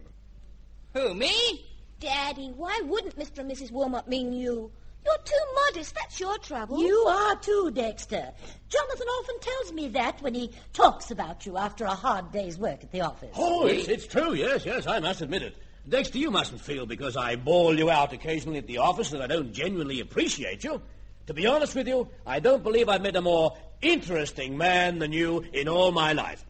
Who, 0.93 1.13
me? 1.13 1.65
Daddy, 1.99 2.51
why 2.55 2.81
wouldn't 2.85 3.17
Mr. 3.17 3.39
and 3.39 3.51
Mrs. 3.51 3.71
Wilmot 3.71 4.07
mean 4.07 4.33
you? 4.33 4.71
You're 5.05 5.17
too 5.23 5.33
modest. 5.67 5.93
That's 5.95 6.19
your 6.19 6.37
trouble. 6.39 6.79
You 6.81 6.95
are 7.07 7.35
too, 7.37 7.71
Dexter. 7.73 8.31
Jonathan 8.69 9.07
often 9.07 9.39
tells 9.39 9.73
me 9.73 9.87
that 9.89 10.21
when 10.21 10.33
he 10.33 10.51
talks 10.73 11.11
about 11.11 11.45
you 11.45 11.57
after 11.57 11.85
a 11.85 11.93
hard 11.93 12.31
day's 12.31 12.57
work 12.57 12.83
at 12.83 12.91
the 12.91 13.01
office. 13.01 13.35
Oh, 13.35 13.67
it's, 13.67 13.87
it's 13.87 14.07
true, 14.07 14.33
yes, 14.33 14.65
yes, 14.65 14.87
I 14.87 14.99
must 14.99 15.21
admit 15.21 15.43
it. 15.43 15.55
Dexter, 15.87 16.19
you 16.19 16.31
mustn't 16.31 16.61
feel 16.61 16.85
because 16.85 17.17
I 17.17 17.35
bawl 17.35 17.77
you 17.77 17.89
out 17.89 18.13
occasionally 18.13 18.59
at 18.59 18.67
the 18.67 18.77
office 18.77 19.09
that 19.09 19.21
I 19.21 19.27
don't 19.27 19.51
genuinely 19.51 19.99
appreciate 19.99 20.63
you. 20.63 20.81
To 21.27 21.33
be 21.33 21.47
honest 21.47 21.75
with 21.75 21.87
you, 21.87 22.07
I 22.25 22.39
don't 22.39 22.63
believe 22.63 22.87
I've 22.89 23.01
met 23.01 23.15
a 23.15 23.21
more 23.21 23.57
interesting 23.81 24.57
man 24.57 24.99
than 24.99 25.11
you 25.11 25.43
in 25.53 25.67
all 25.67 25.91
my 25.91 26.13
life. 26.13 26.45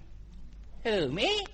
Who, 0.83 1.07
me? 1.09 1.45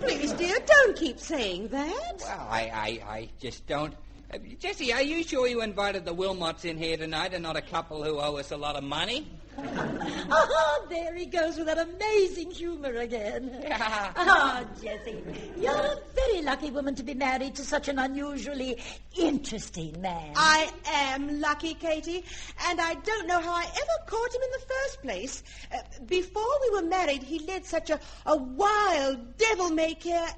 Please, 0.00 0.32
dear, 0.32 0.56
don't 0.66 0.96
keep 0.96 1.18
saying 1.18 1.68
that. 1.68 2.16
Well, 2.20 2.46
I, 2.48 3.00
I, 3.06 3.12
I 3.12 3.28
just 3.40 3.66
don't. 3.66 3.94
Uh, 4.30 4.36
Jessie, 4.58 4.92
are 4.92 5.00
you 5.00 5.22
sure 5.22 5.46
you 5.46 5.62
invited 5.62 6.04
the 6.04 6.14
Wilmots 6.14 6.66
in 6.66 6.76
here 6.76 6.98
tonight 6.98 7.32
and 7.32 7.42
not 7.42 7.56
a 7.56 7.62
couple 7.62 8.04
who 8.04 8.18
owe 8.18 8.36
us 8.36 8.50
a 8.50 8.58
lot 8.58 8.76
of 8.76 8.84
money? 8.84 9.26
Ah, 9.56 10.80
there 10.90 11.14
he 11.14 11.24
goes 11.24 11.56
with 11.56 11.64
that 11.64 11.78
amazing 11.78 12.50
humor 12.50 12.94
again. 12.94 13.66
Ah, 13.72 14.66
Jessie, 14.82 15.22
you're 15.58 15.72
a 15.72 15.96
very 16.14 16.42
lucky 16.42 16.70
woman 16.70 16.94
to 16.96 17.02
be 17.02 17.14
married 17.14 17.54
to 17.54 17.64
such 17.64 17.88
an 17.88 17.98
unusually 17.98 18.76
interesting 19.18 19.98
man. 20.02 20.34
I 20.36 20.70
am 20.86 21.40
lucky, 21.40 21.72
Katie, 21.72 22.22
and 22.68 22.82
I 22.82 22.94
don't 22.96 23.26
know 23.26 23.40
how 23.40 23.52
I 23.54 23.64
ever 23.64 24.06
caught 24.06 24.34
him 24.34 24.42
in 24.42 24.50
the 24.52 24.66
first 24.66 25.02
place. 25.02 25.42
Uh, 25.72 25.78
before 26.04 26.60
we 26.66 26.82
were 26.82 26.86
married, 26.86 27.22
he 27.22 27.38
led 27.38 27.64
such 27.64 27.88
a, 27.88 27.98
a 28.26 28.36
wild, 28.36 29.38
devil-may-care, 29.38 30.28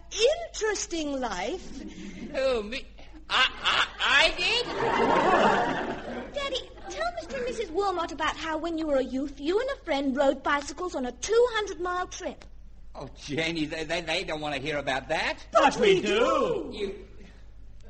interesting 0.47 1.21
life. 1.21 1.69
Who, 2.33 2.63
me? 2.63 2.85
I, 3.31 3.47
I, 3.63 3.87
I 4.01 4.31
did? 4.37 6.35
Daddy, 6.35 6.71
tell 6.91 7.07
Mr. 7.23 7.37
and 7.39 7.47
Mrs. 7.47 7.71
Wilmot 7.71 8.13
about 8.13 8.37
how 8.37 8.59
when 8.59 8.77
you 8.77 8.87
were 8.87 8.97
a 8.97 9.05
youth, 9.05 9.39
you 9.39 9.61
and 9.61 9.71
a 9.71 9.77
friend 9.85 10.17
rode 10.17 10.43
bicycles 10.43 10.95
on 10.95 11.07
a 11.07 11.13
200-mile 11.13 12.09
trip. 12.09 12.45
Oh, 12.95 13.09
Janie, 13.25 13.67
they, 13.67 13.85
they, 13.85 14.01
they 14.01 14.25
don't 14.25 14.41
want 14.41 14.55
to 14.57 14.61
hear 14.61 14.79
about 14.79 15.09
that. 15.09 15.39
But 15.53 15.77
we 15.77 16.01
do. 16.01 16.71
You, 16.73 16.95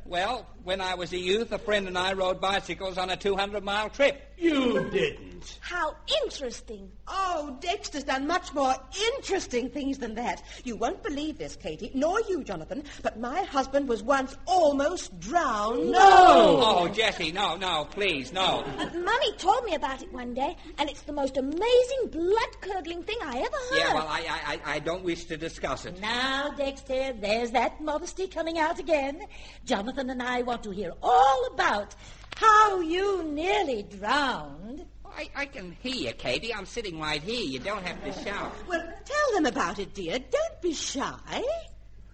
well, 0.04 0.46
when 0.64 0.80
I 0.80 0.94
was 0.94 1.12
a 1.12 1.18
youth, 1.18 1.52
a 1.52 1.58
friend 1.58 1.88
and 1.88 1.96
I 1.98 2.12
rode 2.12 2.40
bicycles 2.40 2.98
on 2.98 3.10
a 3.10 3.16
200-mile 3.16 3.90
trip. 3.90 4.22
You 4.36 4.88
didn't. 4.90 5.58
How 5.60 5.94
interesting. 6.24 6.90
Oh, 7.06 7.56
Dexter's 7.60 8.04
done 8.04 8.26
much 8.26 8.54
more 8.54 8.74
interesting 9.16 9.68
things 9.68 9.98
than 9.98 10.14
that. 10.14 10.42
You 10.64 10.76
won't 10.76 11.02
believe 11.02 11.36
this, 11.38 11.56
Katie, 11.56 11.90
nor 11.94 12.20
you, 12.28 12.42
Jonathan, 12.44 12.84
but 13.02 13.18
my 13.20 13.42
husband 13.42 13.88
was 13.88 14.02
once 14.02 14.36
almost 14.46 15.18
drowned. 15.20 15.90
No! 15.90 15.98
Oh, 16.00 16.88
Jessie, 16.88 17.32
no, 17.32 17.56
no, 17.56 17.86
please, 17.90 18.32
no. 18.32 18.64
Uh, 18.78 18.86
Mummy 18.94 19.32
told 19.38 19.64
me 19.64 19.74
about 19.74 20.02
it 20.02 20.10
one 20.12 20.32
day, 20.34 20.56
and 20.78 20.88
it's 20.88 21.02
the 21.02 21.12
most 21.12 21.36
amazing, 21.36 22.08
blood-curdling 22.10 23.02
thing 23.02 23.18
I 23.22 23.38
ever 23.38 23.56
heard. 23.70 23.78
Yeah, 23.78 23.94
well, 23.94 24.06
I, 24.08 24.20
I, 24.20 24.52
I- 24.54 24.60
I 24.70 24.78
don't 24.78 25.02
wish 25.04 25.24
to 25.26 25.36
discuss 25.36 25.84
it. 25.84 26.00
Now, 26.00 26.50
Dexter, 26.56 27.12
there's 27.14 27.50
that 27.50 27.80
modesty 27.80 28.26
coming 28.28 28.58
out 28.58 28.78
again. 28.78 29.20
Jonathan 29.66 30.08
and 30.10 30.22
I 30.22 30.42
want 30.50 30.64
to 30.64 30.70
hear 30.72 30.92
all 31.00 31.46
about 31.54 31.94
how 32.34 32.80
you 32.80 33.22
nearly 33.22 33.84
drowned. 33.84 34.84
I, 35.06 35.28
I 35.36 35.46
can 35.46 35.76
hear 35.80 35.94
you, 35.94 36.12
Katie. 36.12 36.52
I'm 36.52 36.66
sitting 36.66 36.98
right 36.98 37.22
here. 37.22 37.44
You 37.44 37.60
don't 37.60 37.84
have 37.84 38.02
to 38.02 38.24
shout. 38.24 38.52
Well, 38.66 38.82
tell 39.04 39.34
them 39.34 39.46
about 39.46 39.78
it, 39.78 39.94
dear. 39.94 40.18
Don't 40.18 40.60
be 40.60 40.72
shy. 40.72 41.44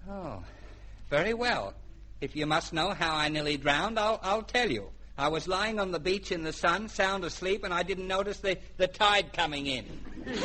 Oh, 0.07 0.43
very 1.09 1.33
well. 1.33 1.73
If 2.21 2.37
you 2.37 2.45
must 2.45 2.75
know 2.75 2.91
how 2.91 3.15
I 3.17 3.31
nearly 3.31 3.57
drowned, 3.57 3.99
I'll, 3.99 4.21
I'll 4.23 4.43
tell 4.43 4.71
you. 4.71 4.91
I 5.19 5.29
was 5.29 5.49
lying 5.49 5.81
on 5.81 5.93
the 5.93 5.99
beach 5.99 6.31
in 6.31 6.43
the 6.43 6.53
sun, 6.53 6.89
sound 6.89 7.25
asleep, 7.25 7.65
and 7.65 7.73
I 7.73 7.83
didn't 7.83 8.07
notice 8.07 8.39
the, 8.41 8.59
the 8.77 8.87
tide 8.87 9.33
coming 9.33 9.67
in. 9.67 9.85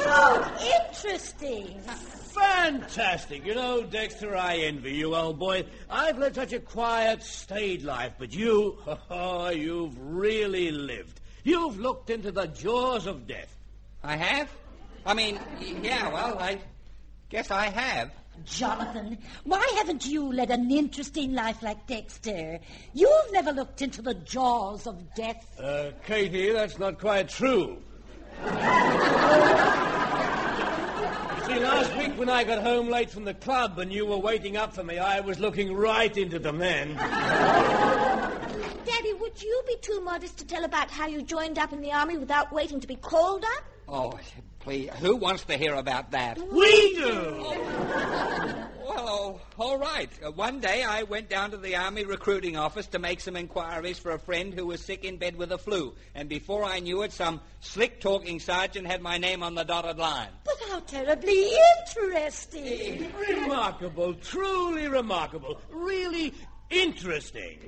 How 0.04 0.58
interesting. 0.88 1.78
Fantastic. 1.82 3.46
You 3.46 3.56
know, 3.56 3.84
Dexter, 3.84 4.36
I 4.36 4.58
envy 4.60 4.94
you, 4.94 5.14
old 5.14 5.40
boy. 5.40 5.66
I've 5.90 6.18
led 6.18 6.36
such 6.36 6.54
a 6.54 6.60
quiet, 6.60 7.22
staid 7.22 7.84
life, 7.84 8.14
but 8.18 8.34
you, 8.34 8.78
oh, 9.10 9.50
you've 9.50 9.98
really 10.00 10.72
lived. 10.72 11.20
You've 11.44 11.78
looked 11.78 12.10
into 12.10 12.32
the 12.32 12.46
jaws 12.46 13.08
of 13.08 13.28
death. 13.28 13.54
I 14.04 14.16
have? 14.16 14.50
I 15.06 15.14
mean, 15.14 15.40
yeah, 15.82 16.10
well, 16.14 16.38
I 16.40 16.60
guess 17.30 17.52
I 17.52 17.68
have. 17.68 18.12
Jonathan, 18.46 19.18
why 19.44 19.66
haven't 19.78 20.06
you 20.06 20.32
led 20.32 20.52
an 20.52 20.70
interesting 20.72 21.34
life 21.34 21.62
like 21.62 21.88
Dexter? 21.88 22.60
You've 22.94 23.32
never 23.32 23.52
looked 23.52 23.82
into 23.82 24.02
the 24.02 24.14
jaws 24.14 24.88
of 24.88 25.14
death. 25.16 25.60
Uh, 25.60 25.92
Katie, 26.06 26.52
that's 26.52 26.80
not 26.80 27.00
quite 27.00 27.30
true. 27.30 27.82
See, 31.46 31.60
last 31.60 31.98
week 31.98 32.18
when 32.18 32.30
I 32.30 32.44
got 32.44 32.64
home 32.64 32.90
late 32.90 33.10
from 33.10 33.26
the 33.26 33.34
club 33.34 33.80
and 33.80 33.92
you 33.92 34.06
were 34.06 34.18
waiting 34.18 34.58
up 34.58 34.74
for 34.74 34.84
me, 34.84 34.98
I 35.00 35.20
was 35.20 35.40
looking 35.40 35.74
right 35.74 36.16
into 36.16 36.40
the 36.40 36.54
men. 36.54 36.96
Daddy, 38.86 39.14
would 39.14 39.42
you 39.42 39.64
be 39.68 39.76
too 39.82 40.02
modest 40.02 40.38
to 40.38 40.46
tell 40.46 40.64
about 40.64 40.90
how 40.90 41.08
you 41.08 41.22
joined 41.22 41.58
up 41.60 41.74
in 41.74 41.82
the 41.82 41.92
army 41.92 42.18
without 42.18 42.52
waiting 42.52 42.80
to 42.80 42.88
be 42.88 42.96
called 42.96 43.44
up? 43.44 43.64
Oh, 43.92 44.18
please, 44.60 44.90
who 45.00 45.18
wants 45.18 45.44
to 45.46 45.58
hear 45.58 45.76
about 45.76 46.12
that? 46.12 46.40
We 46.52 46.96
do! 46.96 47.56
Well, 48.84 49.42
oh, 49.58 49.64
all 49.64 49.78
right. 49.78 50.10
Uh, 50.24 50.32
one 50.32 50.60
day 50.60 50.84
I 50.84 51.04
went 51.04 51.30
down 51.30 51.52
to 51.52 51.58
the 51.58 51.76
Army 51.76 52.04
recruiting 52.04 52.58
office 52.58 52.88
to 52.88 53.00
make 53.00 53.22
some 53.22 53.36
inquiries 53.36 53.98
for 53.98 54.12
a 54.12 54.20
friend 54.20 54.54
who 54.54 54.66
was 54.68 54.82
sick 54.82 55.06
in 55.06 55.18
bed 55.18 55.38
with 55.38 55.52
a 55.52 55.58
flu. 55.58 55.94
And 56.14 56.28
before 56.28 56.66
I 56.66 56.80
knew 56.80 57.02
it, 57.04 57.12
some 57.12 57.42
slick-talking 57.62 58.40
sergeant 58.40 58.88
had 58.88 59.02
my 59.02 59.18
name 59.18 59.44
on 59.44 59.56
the 59.56 59.64
dotted 59.64 59.98
line. 59.98 60.30
But 60.44 60.56
how 60.70 60.80
terribly 60.82 61.52
interesting. 61.80 63.12
Remarkable, 63.18 64.14
truly 64.16 64.88
remarkable, 64.88 65.62
really 65.70 66.34
interesting. 66.70 67.60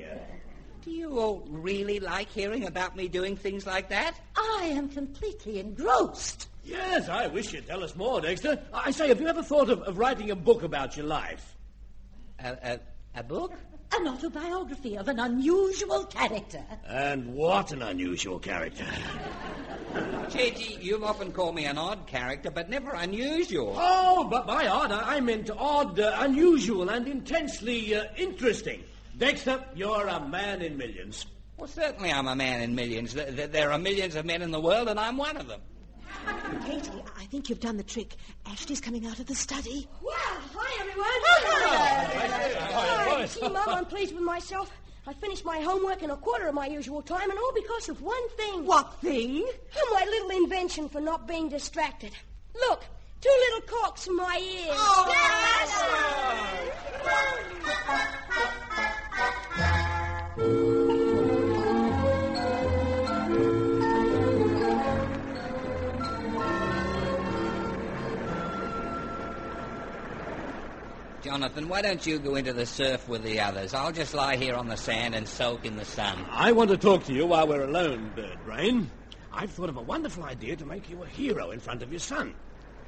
Do 0.83 0.91
you 0.91 1.17
all 1.17 1.45
really 1.49 2.01
like 2.01 2.29
hearing 2.29 2.65
about 2.65 2.97
me 2.97 3.07
doing 3.07 3.37
things 3.37 3.65
like 3.65 3.87
that? 3.89 4.19
I 4.35 4.65
am 4.65 4.89
completely 4.89 5.59
engrossed. 5.59 6.47
Yes, 6.65 7.07
I 7.07 7.27
wish 7.27 7.53
you'd 7.53 7.67
tell 7.67 7.83
us 7.83 7.95
more, 7.95 8.19
Dexter. 8.19 8.61
I 8.73 8.91
say, 8.91 9.07
have 9.07 9.21
you 9.21 9.27
ever 9.27 9.43
thought 9.43 9.69
of, 9.69 9.81
of 9.83 9.97
writing 9.97 10.31
a 10.31 10.35
book 10.35 10.63
about 10.63 10.97
your 10.97 11.05
life? 11.05 11.55
A, 12.39 12.49
a, 13.15 13.19
a 13.19 13.23
book? 13.23 13.53
An 13.95 14.07
autobiography 14.07 14.97
of 14.97 15.07
an 15.07 15.19
unusual 15.19 16.03
character. 16.05 16.63
And 16.85 17.33
what 17.33 17.71
an 17.71 17.81
unusual 17.81 18.39
character. 18.39 18.85
J.G., 20.29 20.79
you've 20.81 21.03
often 21.03 21.31
called 21.31 21.55
me 21.55 21.65
an 21.65 21.77
odd 21.77 22.07
character, 22.07 22.49
but 22.51 22.69
never 22.69 22.91
unusual. 22.91 23.75
Oh, 23.77 24.25
but 24.29 24.47
by 24.47 24.67
odd, 24.67 24.91
I 24.91 25.17
I 25.17 25.19
meant 25.21 25.49
odd, 25.55 25.99
uh, 25.99 26.15
unusual, 26.19 26.89
and 26.89 27.07
intensely 27.07 27.95
uh, 27.95 28.05
interesting. 28.17 28.83
Dexter, 29.17 29.63
you're 29.75 30.07
a 30.07 30.19
man 30.27 30.61
in 30.61 30.77
millions. 30.77 31.25
Well, 31.57 31.67
certainly 31.67 32.11
I'm 32.11 32.27
a 32.27 32.35
man 32.35 32.61
in 32.61 32.73
millions. 32.75 33.13
Th- 33.13 33.33
th- 33.35 33.51
There 33.51 33.71
are 33.71 33.77
millions 33.77 34.15
of 34.15 34.25
men 34.25 34.41
in 34.41 34.51
the 34.51 34.59
world, 34.59 34.87
and 34.87 34.99
I'm 34.99 35.17
one 35.17 35.37
of 35.37 35.47
them. 35.47 35.61
Katie, 36.65 36.89
I 37.17 37.25
think 37.25 37.49
you've 37.49 37.59
done 37.59 37.77
the 37.77 37.83
trick. 37.83 38.15
Ashley's 38.45 38.79
coming 38.81 39.05
out 39.05 39.19
of 39.19 39.25
the 39.27 39.35
study. 39.35 39.87
Well, 40.01 40.13
hi, 40.15 40.81
everyone. 43.19 43.27
Gee, 43.29 43.41
Mum, 43.49 43.69
I'm 43.69 43.85
pleased 43.85 44.13
with 44.13 44.23
myself. 44.23 44.71
I 45.05 45.13
finished 45.13 45.43
my 45.45 45.59
homework 45.59 46.01
in 46.01 46.09
a 46.11 46.15
quarter 46.15 46.47
of 46.47 46.55
my 46.55 46.67
usual 46.67 47.01
time, 47.01 47.29
and 47.29 47.37
all 47.37 47.51
because 47.53 47.89
of 47.89 48.01
one 48.01 48.29
thing. 48.37 48.65
What 48.65 48.93
thing? 49.01 49.45
Oh, 49.77 49.91
my 49.99 50.05
little 50.05 50.29
invention 50.43 50.87
for 50.89 51.01
not 51.01 51.27
being 51.27 51.49
distracted. 51.49 52.13
Look, 52.55 52.83
two 53.21 53.37
little 53.49 53.61
corks 53.67 54.07
in 54.07 54.15
my 54.15 54.37
ears. 54.41 54.75
Oh, 54.79 55.09
Jonathan, 60.35 60.49
why 71.69 71.83
don't 71.83 72.03
you 72.07 72.17
go 72.17 72.33
into 72.33 72.51
the 72.51 72.65
surf 72.65 73.07
with 73.07 73.21
the 73.21 73.39
others? 73.39 73.75
I'll 73.75 73.91
just 73.91 74.15
lie 74.15 74.35
here 74.35 74.55
on 74.55 74.69
the 74.69 74.75
sand 74.75 75.13
and 75.13 75.27
soak 75.27 75.65
in 75.65 75.75
the 75.75 75.85
sun. 75.85 76.25
I 76.31 76.51
want 76.51 76.71
to 76.71 76.77
talk 76.77 77.03
to 77.03 77.13
you 77.13 77.27
while 77.27 77.47
we're 77.47 77.65
alone, 77.65 78.11
Bird 78.15 78.39
Brain. 78.43 78.89
I've 79.31 79.51
thought 79.51 79.69
of 79.69 79.77
a 79.77 79.81
wonderful 79.81 80.23
idea 80.23 80.55
to 80.55 80.65
make 80.65 80.89
you 80.89 81.03
a 81.03 81.07
hero 81.07 81.51
in 81.51 81.59
front 81.59 81.83
of 81.83 81.91
your 81.91 81.99
son. 81.99 82.33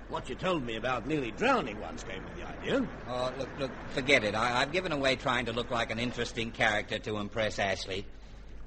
What 0.10 0.30
you 0.30 0.36
told 0.36 0.64
me 0.64 0.76
about 0.76 1.08
nearly 1.08 1.32
drowning 1.32 1.80
once 1.80 2.04
came 2.04 2.24
me 2.24 2.30
the 2.38 2.48
idea. 2.48 2.88
Oh, 3.10 3.34
look, 3.40 3.50
look, 3.60 3.72
forget 3.90 4.24
it. 4.24 4.36
I, 4.36 4.62
I've 4.62 4.72
given 4.72 4.92
away 4.92 5.16
trying 5.16 5.46
to 5.48 5.52
look 5.52 5.72
like 5.72 5.90
an 5.90 6.00
interesting 6.00 6.52
character 6.52 7.00
to 7.00 7.18
impress 7.18 7.58
Ashley. 7.58 8.06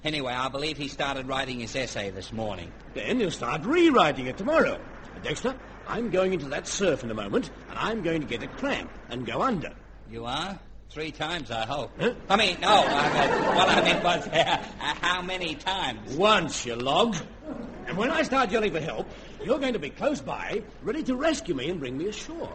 Anyway, 0.03 0.33
I 0.33 0.49
believe 0.49 0.77
he 0.77 0.89
started 0.89 1.29
writing 1.29 1.61
his 1.61 1.75
essay 1.75 2.11
this 2.11 2.33
morning. 2.33 2.73
Then 2.95 3.21
he'll 3.21 3.31
start 3.31 3.65
rewriting 3.65 4.27
it 4.27 4.37
tomorrow. 4.37 4.81
Dexter, 5.23 5.55
I'm 5.87 6.11
going 6.11 6.33
into 6.33 6.47
that 6.47 6.67
surf 6.67 7.03
in 7.03 7.11
a 7.11 7.15
moment, 7.15 7.51
and 7.69 7.79
I'm 7.79 8.03
going 8.03 8.21
to 8.21 8.27
get 8.27 8.43
a 8.43 8.49
cramp 8.49 8.91
and 9.09 9.27
go 9.27 9.43
under. 9.43 9.73
You 10.11 10.25
are? 10.25 10.59
Three 10.91 11.11
times, 11.11 11.51
I 11.51 11.67
hope. 11.67 11.91
Huh? 12.01 12.15
I 12.29 12.37
mean, 12.37 12.59
no. 12.61 12.85
I 12.87 13.31
mean, 13.31 13.57
what 13.57 13.69
I 13.69 13.81
meant 13.83 14.05
was, 14.05 14.27
uh, 14.33 14.57
how 14.81 15.23
many 15.23 15.55
times? 15.55 16.17
Once, 16.17 16.65
you 16.65 16.77
log. 16.77 17.17
And 17.87 17.97
when 17.97 18.11
I 18.11 18.23
start 18.23 18.51
yelling 18.51 18.73
for 18.73 18.81
help, 18.81 19.09
you're 19.49 19.59
going 19.59 19.73
to 19.73 19.79
be 19.79 19.89
close 19.89 20.21
by, 20.21 20.63
ready 20.83 21.03
to 21.03 21.17
rescue 21.17 21.55
me 21.55 21.71
and 21.71 21.81
bring 21.81 21.97
me 21.97 22.07
ashore. 22.07 22.53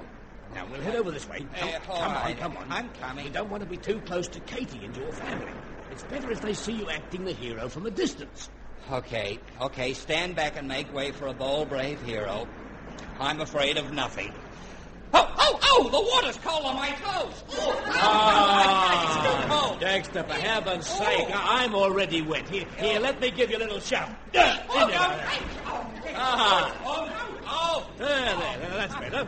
Now, 0.53 0.67
we'll 0.71 0.79
head 0.79 0.95
over 0.95 1.09
this 1.09 1.27
way. 1.27 1.43
Come, 1.59 1.69
Uh, 1.69 1.79
come 1.79 2.15
on, 2.15 2.35
come 2.35 2.57
on. 2.57 2.71
I'm 2.71 2.89
coming. 3.01 3.25
We 3.25 3.31
don't 3.31 3.49
want 3.49 3.63
to 3.63 3.69
be 3.69 3.77
too 3.77 3.99
close 4.01 4.27
to 4.27 4.39
Katie 4.41 4.85
and 4.85 4.95
your 4.95 5.11
family. 5.11 5.51
It's 5.89 6.03
better 6.03 6.29
if 6.29 6.41
they 6.41 6.53
see 6.53 6.73
you 6.73 6.91
acting 6.91 7.25
the 7.25 7.31
hero 7.31 7.67
from 7.67 7.87
a 7.87 7.89
distance. 7.89 8.51
Okay, 8.91 9.39
okay, 9.59 9.93
stand 9.95 10.35
back 10.35 10.55
and 10.55 10.67
make 10.67 10.93
way 10.93 11.11
for 11.11 11.25
a 11.25 11.33
bold, 11.33 11.69
brave 11.69 11.99
hero. 12.03 12.47
I'm 13.19 13.41
afraid 13.41 13.77
of 13.77 13.91
nothing. 13.91 14.31
Oh, 15.15 15.31
oh, 15.37 15.59
oh, 15.63 15.89
the 15.89 15.99
water's 15.99 16.37
cold 16.43 16.65
on 16.65 16.75
my 16.75 16.89
toes. 16.89 17.43
Oh, 17.51 17.81
Ah, 17.95 19.77
Dexter, 19.79 20.23
for 20.23 20.33
heaven's 20.33 20.87
sake, 20.87 21.27
I- 21.33 21.63
I'm 21.63 21.75
already 21.75 22.21
wet. 22.21 22.47
Here, 22.49 22.65
here, 22.77 22.99
let 22.99 23.19
me 23.19 23.31
give 23.31 23.49
you 23.51 23.57
a 23.57 23.59
little 23.59 23.79
shove. 23.79 24.09
In 24.09 24.31
there. 24.33 25.27
Ah, 26.15 26.71
Oh, 27.55 27.85
there, 27.97 28.07
there, 28.07 28.57
there, 28.59 28.69
that's 28.71 28.95
better. 28.95 29.27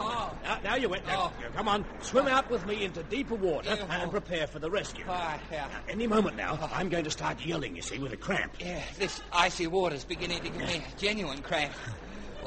oh, 0.00 0.36
Now, 0.44 0.58
now 0.62 0.74
you're 0.76 0.90
wet. 0.90 1.06
Now, 1.06 1.32
come 1.54 1.68
on, 1.68 1.84
swim 2.00 2.26
out 2.28 2.48
with 2.50 2.64
me 2.66 2.84
into 2.84 3.02
deeper 3.02 3.34
water 3.34 3.76
and 3.90 4.10
prepare 4.10 4.46
for 4.46 4.58
the 4.58 4.70
rescue. 4.70 5.04
Ah, 5.08 5.38
yeah. 5.50 5.68
Any 5.88 6.06
moment 6.06 6.36
now, 6.36 6.58
I'm 6.72 6.88
going 6.88 7.04
to 7.04 7.10
start 7.10 7.44
yelling, 7.44 7.74
you 7.76 7.82
see, 7.82 7.98
with 7.98 8.12
a 8.12 8.16
cramp. 8.16 8.54
Yeah, 8.60 8.82
this 8.98 9.20
icy 9.32 9.66
water's 9.66 10.04
beginning 10.04 10.42
to 10.42 10.48
give 10.50 10.56
me 10.56 10.82
a 10.86 10.98
genuine 11.00 11.42
cramp. 11.42 11.72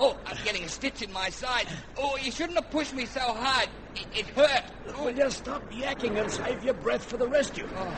Oh, 0.01 0.17
I'm 0.25 0.38
getting 0.45 0.63
a 0.63 0.69
stitch 0.69 1.01
in 1.01 1.12
my 1.12 1.29
side. 1.29 1.67
Oh, 1.97 2.17
you 2.17 2.31
shouldn't 2.31 2.55
have 2.57 2.71
pushed 2.71 2.93
me 2.93 3.05
so 3.05 3.19
hard. 3.19 3.67
It, 3.95 4.07
it 4.15 4.27
hurt. 4.27 4.63
Oh. 4.95 5.03
Well, 5.03 5.13
just 5.13 5.39
stop 5.39 5.69
yakking 5.73 6.19
and 6.19 6.31
save 6.31 6.63
your 6.63 6.75
breath 6.75 7.03
for 7.03 7.17
the 7.17 7.27
rescue. 7.27 7.67
Oh. 7.75 7.97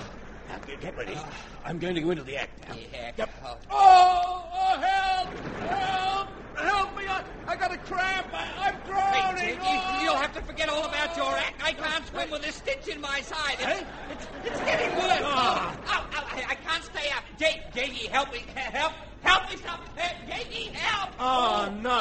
Now, 0.49 0.57
get, 0.65 0.81
get 0.81 0.97
ready. 0.97 1.15
I'm 1.63 1.77
going 1.77 1.93
to 1.93 2.01
go 2.01 2.09
into 2.09 2.23
the 2.23 2.37
act 2.37 2.67
now. 2.67 2.75
Yeah. 2.91 3.11
Yep. 3.17 3.29
Oh. 3.45 3.57
Oh, 3.69 4.49
oh, 4.51 4.79
help! 4.81 5.29
Help! 5.69 6.20
Help 6.63 6.97
me! 6.97 7.03
I, 7.07 7.23
I 7.47 7.55
got 7.55 7.73
a 7.73 7.77
cramp! 7.77 8.27
I, 8.33 8.47
I'm 8.59 8.75
drowning! 8.87 9.59
Hey, 9.59 9.99
you, 9.99 10.05
you'll 10.05 10.17
have 10.17 10.33
to 10.33 10.41
forget 10.41 10.69
all 10.69 10.85
about 10.85 11.15
your 11.17 11.31
act. 11.35 11.61
I 11.63 11.73
can't 11.73 12.05
swim 12.07 12.29
with 12.31 12.45
a 12.47 12.51
stitch 12.51 12.87
in 12.87 13.01
my 13.01 13.21
side. 13.21 13.53
It's, 13.59 13.63
Hey? 13.65 13.85
it's, 14.11 14.27
it's 14.45 14.59
getting 14.59 14.95
worse. 14.95 15.21
Ah. 15.23 15.75
Oh, 15.85 15.91
ow, 15.91 16.07
ow, 16.13 16.27
I, 16.31 16.51
I 16.51 16.55
can't 16.55 16.83
stay 16.83 17.09
up. 17.15 17.23
J, 17.37 17.61
J.G., 17.73 18.07
help 18.07 18.31
me. 18.31 18.43
Help. 18.55 18.93
Help 19.21 19.49
me, 19.49 19.57
stop. 19.57 19.81
J.G., 19.95 20.71
help. 20.73 21.11
Oh, 21.19 21.71
no. 21.81 21.99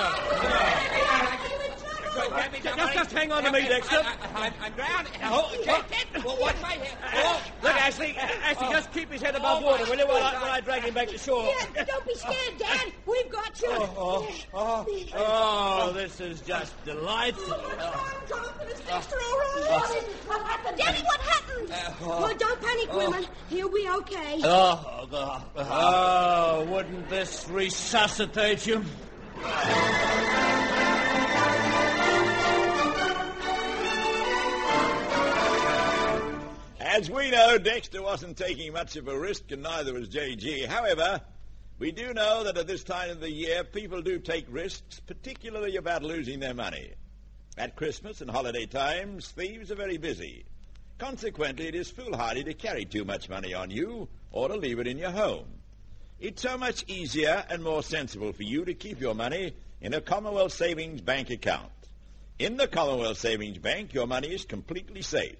Me, 1.61 1.80
Just- 2.14 2.64
somebody. 2.75 2.94
just 2.94 3.12
hang 3.12 3.33
on 3.33 3.44
to 3.44 3.53
me, 3.53 3.61
Dexter. 3.62 3.96
I, 3.96 4.01
I, 4.35 4.46
I'm, 4.46 4.53
I'm 4.62 4.73
drowning. 4.73 5.12
Oh, 5.25 5.51
Ted, 5.64 6.25
well, 6.25 6.37
watch 6.40 6.61
my 6.61 6.73
head. 6.73 6.96
Oh, 7.14 7.42
Look, 7.62 7.75
uh, 7.75 7.79
Ashley, 7.79 8.16
uh, 8.18 8.23
Ashley, 8.23 8.66
Oh. 8.68 8.73
just 8.73 8.92
keep 8.92 9.12
his 9.12 9.23
head 9.23 9.35
oh 9.35 9.38
above 9.38 9.62
Oh, 9.62 9.66
water, 9.66 9.85
my 9.85 9.90
will 9.90 9.99
you, 9.99 10.07
while 10.07 10.23
I, 10.23 10.33
while 10.35 10.51
I 10.51 10.61
drag 10.61 10.83
him 10.83 10.94
back 10.94 11.09
to 11.09 11.18
shore? 11.18 11.49
Yeah, 11.75 11.85
don't 11.85 12.07
be 12.07 12.14
scared, 12.14 12.59
Dad. 12.59 12.92
We've 13.07 13.31
got 13.31 13.61
you. 13.61 13.68
Oh, 13.70 13.94
oh, 13.96 14.29
oh, 14.55 14.87
oh, 15.14 15.88
oh, 15.88 15.92
this 15.92 16.20
is 16.20 16.40
just 16.40 16.73
delightful. 16.85 17.57
Jonathan, 18.29 18.68
is 18.68 18.81
Dexter 18.81 19.16
all 19.16 19.38
right? 19.38 20.03
What 20.27 20.42
happened? 20.42 20.79
Daddy, 20.79 21.03
what 21.03 21.20
happened? 21.20 21.68
well, 22.01 22.35
don't 22.37 22.61
panic, 22.61 22.92
women. 22.92 23.27
He'll 23.49 23.70
be 23.70 23.88
okay. 23.99 24.40
Oh, 24.44 25.07
God. 25.11 25.42
Oh, 25.57 26.64
wouldn't 26.70 27.09
this 27.09 27.49
resuscitate 27.49 28.66
you? 28.66 28.85
As 36.92 37.09
we 37.09 37.31
know, 37.31 37.57
Dexter 37.57 38.03
wasn't 38.03 38.37
taking 38.37 38.72
much 38.72 38.96
of 38.96 39.07
a 39.07 39.16
risk, 39.16 39.53
and 39.53 39.62
neither 39.62 39.94
was 39.94 40.09
J.G. 40.09 40.64
However, 40.64 41.20
we 41.79 41.92
do 41.92 42.12
know 42.12 42.42
that 42.42 42.57
at 42.57 42.66
this 42.66 42.83
time 42.83 43.11
of 43.11 43.20
the 43.20 43.31
year, 43.31 43.62
people 43.62 44.03
do 44.03 44.18
take 44.18 44.44
risks, 44.48 44.98
particularly 44.98 45.76
about 45.76 46.03
losing 46.03 46.40
their 46.40 46.53
money. 46.53 46.90
At 47.57 47.76
Christmas 47.76 48.20
and 48.20 48.29
holiday 48.29 48.66
times, 48.66 49.29
thieves 49.29 49.70
are 49.70 49.76
very 49.76 49.98
busy. 49.98 50.44
Consequently, 50.98 51.68
it 51.68 51.76
is 51.76 51.92
foolhardy 51.92 52.42
to 52.42 52.55
carry 52.55 52.85
too 52.85 53.05
much 53.05 53.29
money 53.29 53.55
on 53.55 53.70
you 53.70 54.09
or 54.33 54.48
to 54.48 54.57
leave 54.57 54.81
it 54.81 54.88
in 54.88 54.98
your 54.98 55.12
home. 55.12 55.46
It's 56.18 56.42
so 56.42 56.59
much 56.59 56.85
easier 56.88 57.44
and 57.48 57.62
more 57.62 57.85
sensible 57.85 58.33
for 58.33 58.42
you 58.42 58.64
to 58.64 58.74
keep 58.74 59.00
your 59.00 59.14
money 59.14 59.55
in 59.81 59.94
a 59.94 60.00
Commonwealth 60.00 60.55
Savings 60.55 61.03
Bank 61.03 61.31
account. 61.31 61.70
In 62.40 62.57
the 62.57 62.66
Commonwealth 62.66 63.18
Savings 63.18 63.59
Bank, 63.59 63.94
your 63.94 64.09
money 64.09 64.35
is 64.35 64.44
completely 64.44 65.03
safe. 65.03 65.37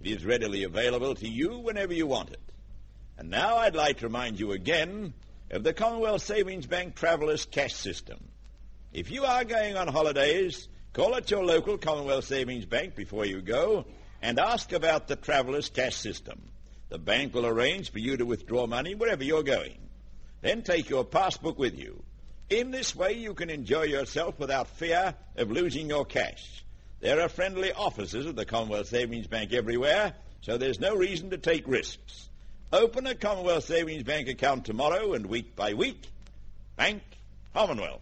It 0.00 0.10
is 0.10 0.24
readily 0.24 0.64
available 0.64 1.14
to 1.16 1.28
you 1.28 1.58
whenever 1.58 1.94
you 1.94 2.06
want 2.06 2.30
it. 2.30 2.40
And 3.18 3.30
now 3.30 3.56
I'd 3.56 3.74
like 3.74 3.98
to 3.98 4.06
remind 4.06 4.38
you 4.38 4.52
again 4.52 5.14
of 5.50 5.64
the 5.64 5.72
Commonwealth 5.72 6.22
Savings 6.22 6.66
Bank 6.66 6.94
Traveller's 6.94 7.46
Cash 7.46 7.74
System. 7.74 8.18
If 8.92 9.10
you 9.10 9.24
are 9.24 9.44
going 9.44 9.76
on 9.76 9.88
holidays, 9.88 10.68
call 10.92 11.14
at 11.14 11.30
your 11.30 11.44
local 11.44 11.78
Commonwealth 11.78 12.24
Savings 12.24 12.66
Bank 12.66 12.94
before 12.94 13.24
you 13.24 13.40
go 13.40 13.86
and 14.20 14.38
ask 14.38 14.72
about 14.72 15.08
the 15.08 15.16
Traveller's 15.16 15.70
Cash 15.70 15.96
System. 15.96 16.40
The 16.88 16.98
bank 16.98 17.34
will 17.34 17.46
arrange 17.46 17.90
for 17.90 17.98
you 17.98 18.16
to 18.16 18.26
withdraw 18.26 18.66
money 18.66 18.94
wherever 18.94 19.24
you're 19.24 19.42
going. 19.42 19.78
Then 20.42 20.62
take 20.62 20.88
your 20.88 21.04
passbook 21.04 21.58
with 21.58 21.78
you. 21.78 22.02
In 22.48 22.70
this 22.70 22.94
way, 22.94 23.14
you 23.14 23.34
can 23.34 23.50
enjoy 23.50 23.84
yourself 23.84 24.38
without 24.38 24.68
fear 24.68 25.14
of 25.36 25.50
losing 25.50 25.88
your 25.88 26.04
cash. 26.04 26.64
There 27.00 27.20
are 27.20 27.28
friendly 27.28 27.72
offices 27.72 28.24
of 28.24 28.36
the 28.36 28.46
Commonwealth 28.46 28.88
Savings 28.88 29.26
Bank 29.26 29.52
everywhere, 29.52 30.14
so 30.40 30.56
there's 30.56 30.80
no 30.80 30.94
reason 30.96 31.28
to 31.30 31.36
take 31.38 31.68
risks. 31.68 32.30
Open 32.72 33.06
a 33.06 33.14
Commonwealth 33.14 33.64
Savings 33.64 34.02
Bank 34.02 34.28
account 34.28 34.64
tomorrow 34.64 35.12
and 35.12 35.26
week 35.26 35.54
by 35.54 35.74
week. 35.74 36.08
Bank 36.76 37.02
Commonwealth. 37.52 38.00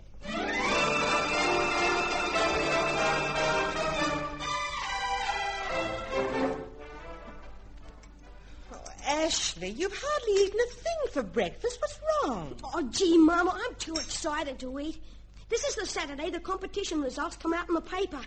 Oh, 8.73 8.85
Ashley, 9.07 9.71
you've 9.71 9.93
hardly 9.93 10.45
eaten 10.45 10.61
a 10.61 10.73
thing 10.73 11.13
for 11.13 11.23
breakfast. 11.25 11.81
What's 11.81 11.99
wrong? 12.23 12.55
Oh, 12.63 12.89
gee, 12.93 13.19
Mama, 13.19 13.61
I'm 13.67 13.75
too 13.75 13.95
excited 13.95 14.61
to 14.61 14.79
eat. 14.79 15.03
This 15.49 15.65
is 15.65 15.75
the 15.75 15.85
Saturday 15.85 16.31
the 16.31 16.41
competition 16.41 17.03
results 17.03 17.37
come 17.37 17.53
out 17.53 17.69
in 17.69 17.75
the 17.75 17.81
paper. 17.81 18.21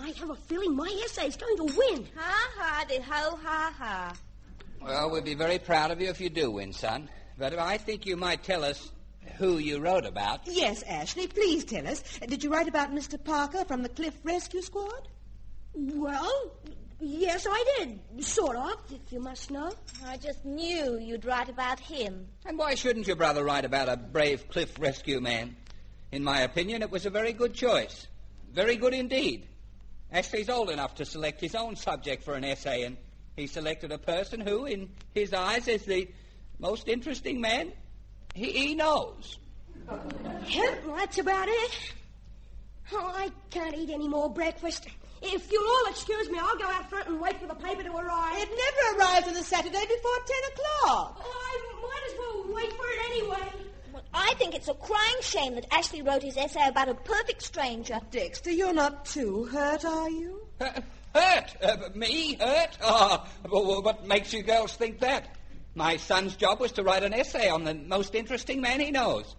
I 0.00 0.12
have 0.18 0.30
a 0.30 0.34
feeling 0.34 0.76
my 0.76 0.90
essay's 1.04 1.36
going 1.36 1.56
to 1.56 1.64
win. 1.64 2.06
Ha 2.16 2.50
ha, 2.56 2.84
the 2.88 3.02
ho 3.02 3.38
ha 3.42 3.74
ha. 3.76 4.14
Well, 4.80 5.10
we'd 5.10 5.24
be 5.24 5.34
very 5.34 5.58
proud 5.58 5.90
of 5.90 6.00
you 6.00 6.08
if 6.08 6.20
you 6.20 6.30
do 6.30 6.50
win, 6.50 6.72
son. 6.72 7.08
But 7.38 7.58
I 7.58 7.78
think 7.78 8.06
you 8.06 8.16
might 8.16 8.42
tell 8.42 8.64
us 8.64 8.90
who 9.36 9.58
you 9.58 9.78
wrote 9.78 10.04
about. 10.04 10.40
Yes, 10.46 10.82
Ashley, 10.82 11.26
please 11.26 11.64
tell 11.64 11.86
us. 11.86 12.02
Did 12.26 12.44
you 12.44 12.50
write 12.50 12.68
about 12.68 12.92
Mr. 12.92 13.22
Parker 13.22 13.64
from 13.64 13.82
the 13.82 13.88
Cliff 13.88 14.14
Rescue 14.22 14.62
Squad? 14.62 15.08
Well, 15.74 16.52
yes, 17.00 17.46
I 17.48 17.64
did. 17.78 18.24
Sort 18.24 18.56
of, 18.56 18.76
if 18.90 19.12
you 19.12 19.20
must 19.20 19.50
know. 19.50 19.72
I 20.04 20.16
just 20.16 20.44
knew 20.44 20.98
you'd 20.98 21.24
write 21.24 21.48
about 21.48 21.80
him. 21.80 22.26
And 22.44 22.58
why 22.58 22.74
shouldn't 22.74 23.06
your 23.06 23.16
brother 23.16 23.44
write 23.44 23.64
about 23.64 23.88
a 23.88 23.96
brave 23.96 24.48
cliff 24.48 24.78
rescue 24.78 25.20
man? 25.20 25.56
In 26.12 26.24
my 26.24 26.40
opinion, 26.40 26.82
it 26.82 26.90
was 26.90 27.06
a 27.06 27.10
very 27.10 27.32
good 27.32 27.54
choice. 27.54 28.06
Very 28.52 28.76
good 28.76 28.94
indeed. 28.94 29.46
Ashley's 30.12 30.48
old 30.48 30.70
enough 30.70 30.96
to 30.96 31.04
select 31.04 31.40
his 31.40 31.54
own 31.54 31.76
subject 31.76 32.24
for 32.24 32.34
an 32.34 32.44
essay, 32.44 32.82
and 32.82 32.96
he 33.36 33.46
selected 33.46 33.92
a 33.92 33.98
person 33.98 34.40
who, 34.40 34.66
in 34.66 34.90
his 35.14 35.32
eyes, 35.32 35.68
is 35.68 35.84
the 35.84 36.08
most 36.58 36.88
interesting 36.88 37.40
man 37.40 37.72
he, 38.34 38.50
he 38.52 38.74
knows. 38.74 39.38
Yep, 40.48 40.84
that's 40.96 41.18
about 41.18 41.48
it. 41.48 41.92
Oh, 42.92 43.12
I 43.14 43.30
can't 43.50 43.76
eat 43.76 43.90
any 43.90 44.08
more 44.08 44.30
breakfast. 44.30 44.86
If 45.22 45.52
you'll 45.52 45.68
all 45.68 45.90
excuse 45.90 46.30
me, 46.30 46.38
I'll 46.38 46.56
go 46.56 46.64
out 46.64 46.88
front 46.88 47.08
and 47.08 47.20
wait 47.20 47.38
for 47.38 47.46
the 47.46 47.54
paper 47.54 47.82
to 47.82 47.90
arrive. 47.94 48.36
It 48.38 48.48
never 48.48 48.98
arrives 48.98 49.28
on 49.28 49.36
a 49.36 49.42
Saturday 49.42 49.70
before 49.80 50.16
10 50.26 50.36
o'clock. 50.52 51.22
Oh, 51.22 51.50
I 51.50 51.82
might 51.82 52.02
as 52.10 52.18
well 52.18 52.54
wait 52.54 52.72
for 52.72 52.86
it 52.86 53.00
anyway. 53.10 53.66
Well, 53.92 54.04
I 54.14 54.34
think 54.38 54.54
it's 54.54 54.68
a 54.68 54.74
crying 54.74 55.20
shame 55.20 55.54
that 55.56 55.66
Ashley 55.72 56.02
wrote 56.02 56.22
his 56.22 56.36
essay 56.36 56.68
about 56.68 56.88
a 56.88 56.94
perfect 56.94 57.42
stranger. 57.42 57.98
Dexter, 58.10 58.50
you're 58.50 58.72
not 58.72 59.04
too 59.04 59.44
hurt, 59.46 59.84
are 59.84 60.10
you? 60.10 60.46
Uh, 60.60 60.80
hurt? 61.14 61.56
Uh, 61.62 61.76
me? 61.94 62.34
Hurt? 62.34 62.78
Oh, 62.82 63.26
well, 63.50 63.82
what 63.82 64.06
makes 64.06 64.32
you 64.32 64.42
girls 64.42 64.74
think 64.76 65.00
that? 65.00 65.36
My 65.74 65.96
son's 65.96 66.36
job 66.36 66.60
was 66.60 66.72
to 66.72 66.82
write 66.82 67.02
an 67.02 67.14
essay 67.14 67.48
on 67.48 67.64
the 67.64 67.74
most 67.74 68.14
interesting 68.14 68.60
man 68.60 68.80
he 68.80 68.90
knows. 68.90 69.34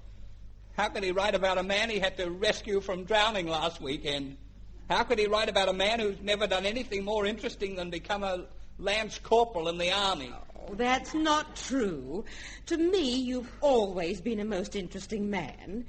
How 0.78 0.90
could 0.90 1.04
he 1.04 1.12
write 1.12 1.36
about 1.36 1.58
a 1.58 1.64
man 1.64 1.90
he 1.90 2.00
had 2.00 2.18
to 2.18 2.30
rescue 2.30 2.82
from 2.82 3.04
drowning 3.04 3.48
last 3.48 3.82
weekend? 3.82 4.38
How 4.90 5.04
could 5.04 5.20
he 5.20 5.28
write 5.28 5.50
about 5.50 5.70
a 5.70 5.74
man 5.74 6.00
who's 6.00 6.20
never 6.22 6.48
done 6.48 6.66
anything 6.66 7.06
more 7.06 7.26
interesting 7.26 7.76
than 7.76 7.90
become 7.90 8.24
a 8.24 8.46
lance 8.80 9.20
corporal 9.20 9.70
in 9.70 9.78
the 9.78 9.92
army? 9.92 10.34
Oh, 10.70 10.76
that's 10.76 11.14
not 11.14 11.56
true. 11.56 12.24
To 12.68 12.78
me, 12.78 13.16
you've 13.20 13.52
always 13.62 14.22
been 14.22 14.40
a 14.40 14.46
most 14.46 14.76
interesting 14.76 15.30
man. 15.30 15.86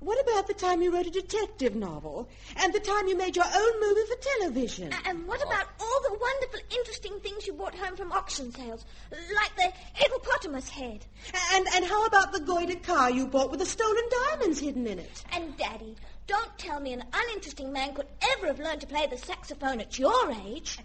What 0.00 0.20
about 0.20 0.48
the 0.48 0.54
time 0.54 0.82
you 0.82 0.92
wrote 0.92 1.06
a 1.06 1.10
detective 1.10 1.76
novel? 1.76 2.28
And 2.56 2.72
the 2.74 2.80
time 2.80 3.06
you 3.06 3.16
made 3.16 3.36
your 3.36 3.44
own 3.44 3.80
movie 3.80 4.00
for 4.08 4.16
television? 4.40 4.92
A- 4.92 5.08
And 5.08 5.28
what 5.28 5.40
about 5.44 5.66
all 5.78 6.00
the 6.02 6.18
wonderful, 6.20 6.60
interesting 6.76 7.20
things 7.20 7.46
you 7.46 7.52
brought 7.52 7.76
home 7.76 7.94
from 7.96 8.10
auction 8.10 8.50
sales, 8.52 8.84
like 9.12 9.54
the 9.56 9.72
hippopotamus 9.94 10.68
head? 10.68 11.06
And, 11.54 11.66
and 11.76 11.84
how 11.84 12.04
about 12.06 12.32
the 12.32 12.40
Goiter 12.40 12.80
car 12.80 13.12
you 13.12 13.28
bought 13.28 13.50
with 13.52 13.60
the 13.60 13.66
stolen 13.66 14.02
diamonds 14.30 14.58
hidden 14.58 14.88
in 14.88 14.98
it? 14.98 15.22
And, 15.32 15.56
Daddy, 15.56 15.94
don't 16.32 16.56
tell 16.56 16.80
me 16.80 16.94
an 16.94 17.04
uninteresting 17.12 17.70
man 17.70 17.92
could 17.92 18.06
ever 18.32 18.46
have 18.46 18.58
learned 18.58 18.80
to 18.80 18.86
play 18.86 19.06
the 19.06 19.18
saxophone 19.18 19.82
at 19.82 19.98
your 19.98 20.32
age. 20.46 20.78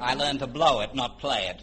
I 0.00 0.14
learned 0.14 0.38
to 0.38 0.46
blow 0.46 0.80
it, 0.80 0.94
not 0.94 1.18
play 1.18 1.52
it. 1.52 1.60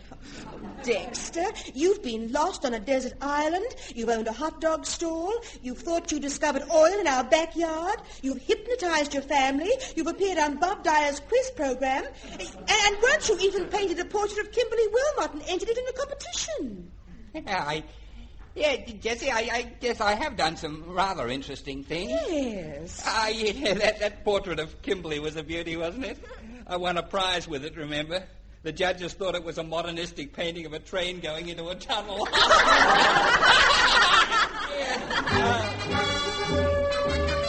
Dexter, 0.84 1.46
you've 1.74 2.04
been 2.04 2.32
lost 2.32 2.64
on 2.64 2.76
a 2.76 2.80
desert 2.80 3.14
island. 3.22 3.66
You've 3.96 4.10
owned 4.10 4.28
a 4.28 4.32
hot 4.32 4.62
dog 4.62 4.86
stall. 4.86 5.34
You've 5.64 5.80
thought 5.80 6.12
you 6.12 6.20
discovered 6.20 6.62
oil 6.72 7.00
in 7.00 7.08
our 7.08 7.24
backyard. 7.24 8.00
You've 8.22 8.42
hypnotized 8.44 9.16
your 9.16 9.24
family. 9.24 9.72
You've 9.96 10.06
appeared 10.06 10.38
on 10.38 10.58
Bob 10.58 10.84
Dyer's 10.84 11.20
quiz 11.22 11.52
program. 11.56 12.06
And, 12.34 12.42
and 12.42 12.98
once 13.02 13.30
you 13.30 13.40
even 13.40 13.66
painted 13.66 13.98
a 14.00 14.06
portrait 14.06 14.46
of 14.46 14.52
Kimberly 14.52 14.88
Wilmot 14.94 15.34
and 15.34 15.44
entered 15.48 15.70
it 15.70 15.78
in 15.80 15.88
a 15.88 15.94
competition. 15.94 16.92
Yeah, 17.34 17.66
I, 17.68 17.84
yeah, 18.56 18.78
Jessie, 19.00 19.32
I, 19.32 19.50
I 19.52 19.62
guess 19.80 20.02
I 20.02 20.16
have 20.16 20.36
done 20.36 20.58
some 20.58 20.84
rather 20.88 21.28
interesting 21.28 21.84
things. 21.84 22.12
Yes. 22.12 23.04
Ah, 23.06 23.28
yeah, 23.30 23.74
that, 23.76 24.00
that 24.00 24.24
portrait 24.24 24.60
of 24.60 24.82
Kimberly 24.82 25.20
was 25.20 25.36
a 25.36 25.44
beauty, 25.44 25.78
wasn't 25.78 26.06
it? 26.06 26.18
I 26.68 26.78
won 26.78 26.98
a 26.98 27.04
prize 27.04 27.48
with 27.48 27.66
it, 27.66 27.78
remember? 27.78 28.24
The 28.64 28.72
judges 28.72 29.14
thought 29.14 29.36
it 29.36 29.44
was 29.44 29.58
a 29.58 29.64
modernistic 29.64 30.34
painting 30.34 30.66
of 30.66 30.74
a 30.74 30.80
train 30.80 31.20
going 31.20 31.50
into 31.50 31.68
a 31.70 31.76
tunnel. 31.76 32.28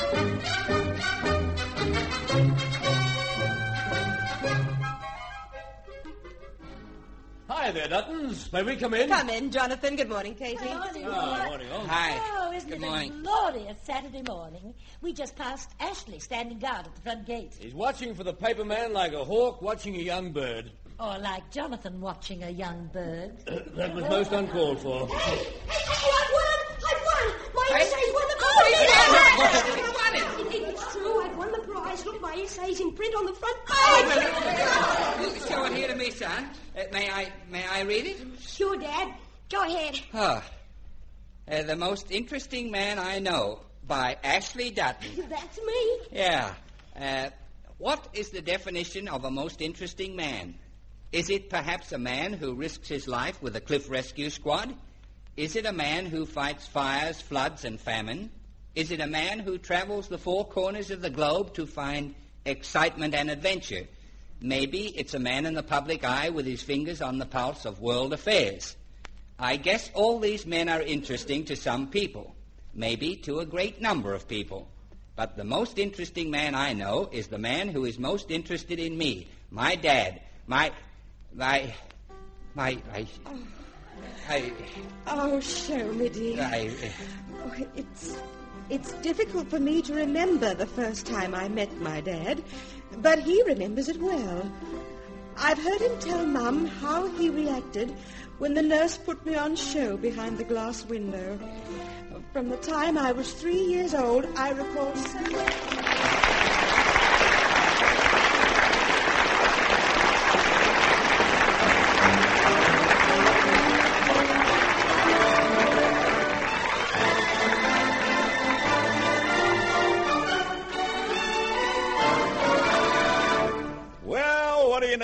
Hi 7.55 7.71
there, 7.71 7.87
Duttons. 7.87 8.51
May 8.51 8.62
we 8.62 8.77
come 8.77 8.95
in? 8.95 9.09
Come 9.11 9.29
in, 9.29 9.51
Jonathan. 9.51 9.95
Good 9.95 10.09
morning, 10.09 10.35
Katie. 10.35 10.57
Good 10.57 10.71
Morning. 10.75 11.05
Ah, 11.07 11.45
morning, 11.47 11.67
all. 11.71 11.87
Hi. 11.87 12.19
Oh, 12.38 12.51
isn't 12.53 12.69
Good 12.69 12.79
it 12.79 12.81
morning. 12.81 13.12
a 13.12 13.23
glorious 13.23 13.77
Saturday 13.85 14.23
morning? 14.27 14.73
We 15.03 15.12
just 15.12 15.37
passed 15.37 15.69
Ashley 15.79 16.19
standing 16.19 16.59
guard 16.59 16.87
at 16.87 16.95
the 16.95 17.01
front 17.03 17.27
gate. 17.27 17.53
He's 17.61 17.75
watching 17.75 18.15
for 18.15 18.25
the 18.25 18.33
paper 18.33 18.65
man 18.65 18.95
like 18.95 19.12
a 19.12 19.23
hawk 19.23 19.61
watching 19.61 19.97
a 19.97 19.99
young 19.99 20.33
bird. 20.33 20.73
Or 20.99 21.19
like 21.19 21.51
Jonathan 21.51 22.01
watching 22.01 22.43
a 22.43 22.51
young 22.51 22.88
bird. 22.93 23.33
That 23.77 23.95
was 23.95 24.05
most 24.05 24.33
uncalled 24.33 24.81
for. 24.81 25.07
Hey, 25.09 25.47
I've 25.69 26.33
won! 26.33 26.59
I've 26.88 27.03
won! 27.05 27.35
My 27.55 27.69
Hey. 27.77 27.83
essays 27.83 28.15
won 28.15 28.29
the 28.29 28.37
Oh, 28.41 28.45
prize! 28.57 29.77
you 29.77 29.83
won 29.83 30.15
it. 30.15 30.55
It- 30.55 30.69
It's 30.73 30.93
true, 30.93 31.23
I've 31.25 31.37
won 31.37 31.53
the 31.53 31.59
prize. 31.61 32.05
Look, 32.07 32.21
my 32.23 32.35
essay's 32.35 32.81
in 32.81 32.93
print 32.93 33.15
on 33.15 33.27
the 33.27 33.35
front 33.35 33.57
You 33.69 35.33
page. 35.33 35.49
Show 35.49 35.65
it 35.67 35.73
here 35.75 35.88
to 35.88 35.92
me, 36.03 36.11
son. 36.11 36.51
Uh, 36.77 36.83
may 36.93 37.09
I 37.09 37.33
may 37.49 37.65
I 37.65 37.83
read 37.83 38.07
it? 38.07 38.19
Sure, 38.41 38.77
Dad. 38.77 39.15
Go 39.49 39.62
ahead. 39.62 40.01
Ah. 40.12 40.45
Uh, 41.49 41.62
the 41.62 41.77
most 41.77 42.11
interesting 42.11 42.73
man 42.73 42.99
I 42.99 43.21
know 43.21 43.61
by 43.87 44.17
Ashley 44.25 44.71
Dutton. 44.71 45.27
That's 45.29 45.59
me. 45.59 45.99
Yeah. 46.11 46.55
Uh, 46.99 47.31
what 47.79 48.09
is 48.15 48.31
the 48.31 48.43
definition 48.43 49.07
of 49.07 49.25
a 49.25 49.31
most 49.31 49.61
interesting 49.61 50.17
man? 50.17 50.59
Is 51.12 51.31
it 51.31 51.49
perhaps 51.49 51.93
a 51.93 51.99
man 51.99 52.33
who 52.33 52.55
risks 52.55 52.88
his 52.88 53.07
life 53.07 53.41
with 53.41 53.55
a 53.55 53.61
cliff 53.61 53.88
rescue 53.88 54.31
squad? 54.31 54.75
Is 55.37 55.55
it 55.55 55.67
a 55.67 55.73
man 55.73 56.07
who 56.07 56.27
fights 56.27 56.67
fires, 56.67 57.21
floods, 57.21 57.65
and 57.65 57.81
famine? 57.81 58.31
Is 58.75 58.91
it 58.91 59.01
a 59.01 59.07
man 59.07 59.38
who 59.38 59.57
travels 59.57 60.09
the 60.09 60.19
four 60.19 60.47
corners 60.47 60.91
of 60.91 61.01
the 61.01 61.11
globe 61.11 61.55
to 61.55 61.67
find 61.67 62.17
excitement 62.45 63.15
and 63.15 63.31
adventure? 63.31 63.87
Maybe 64.42 64.88
it's 64.98 65.14
a 65.14 65.20
man 65.20 65.46
in 65.46 65.55
the 65.55 65.62
public 65.62 66.05
eye 66.05 66.31
with 66.31 66.46
his 66.46 66.62
fingers 66.62 67.00
on 67.00 67.18
the 67.18 67.26
pulse 67.26 67.64
of 67.64 67.81
world 67.81 68.12
affairs. 68.12 68.76
I 69.38 69.57
guess 69.57 69.88
all 69.94 70.18
these 70.18 70.44
men 70.46 70.68
are 70.68 70.83
interesting 70.83 71.44
to 71.44 71.55
some 71.57 71.88
people, 71.88 72.35
maybe 72.74 73.14
to 73.16 73.38
a 73.38 73.46
great 73.46 73.81
number 73.81 74.12
of 74.14 74.26
people. 74.26 74.66
But 75.14 75.37
the 75.37 75.44
most 75.44 75.78
interesting 75.78 76.31
man 76.31 76.57
I 76.57 76.72
know 76.72 77.09
is 77.12 77.28
the 77.28 77.38
man 77.38 77.68
who 77.68 77.85
is 77.85 78.00
most 78.00 78.33
interested 78.33 78.81
in 78.81 78.98
me, 78.98 79.28
my 79.50 79.76
dad, 79.76 80.22
my, 80.48 80.72
my, 81.35 81.72
my, 82.55 82.78
I, 82.92 83.07
I, 84.28 84.52
Oh, 85.07 85.38
show 85.38 85.92
me, 85.92 86.09
dear. 86.09 86.42
I, 86.42 86.70
Oh, 87.44 87.66
it's 87.76 88.16
it's 88.70 88.92
difficult 88.94 89.48
for 89.48 89.59
me 89.59 89.83
to 89.83 89.94
remember 89.94 90.55
the 90.55 90.66
first 90.66 91.07
time 91.07 91.35
I 91.35 91.48
met 91.48 91.81
my 91.81 92.01
dad, 92.01 92.42
but 92.98 93.18
he 93.18 93.42
remembers 93.42 93.88
it 93.88 94.01
well. 94.01 94.51
I've 95.37 95.59
heard 95.59 95.81
him 95.81 95.98
tell 95.98 96.27
Mum 96.27 96.66
how 96.66 97.07
he 97.16 97.31
reacted 97.31 97.94
when 98.38 98.55
the 98.55 98.62
nurse 98.62 98.96
put 98.98 99.25
me 99.25 99.35
on 99.35 99.57
show 99.57 99.96
behind 99.96 100.38
the 100.38 100.44
glass 100.44 100.85
window. 100.85 101.38
From 102.33 102.48
the 102.48 102.57
time 102.59 102.98
I 102.98 103.12
was 103.12 103.33
three 103.33 103.62
years 103.62 103.94
old, 103.94 104.27
I 104.37 104.51
recall 104.51 104.94
so 104.96 105.72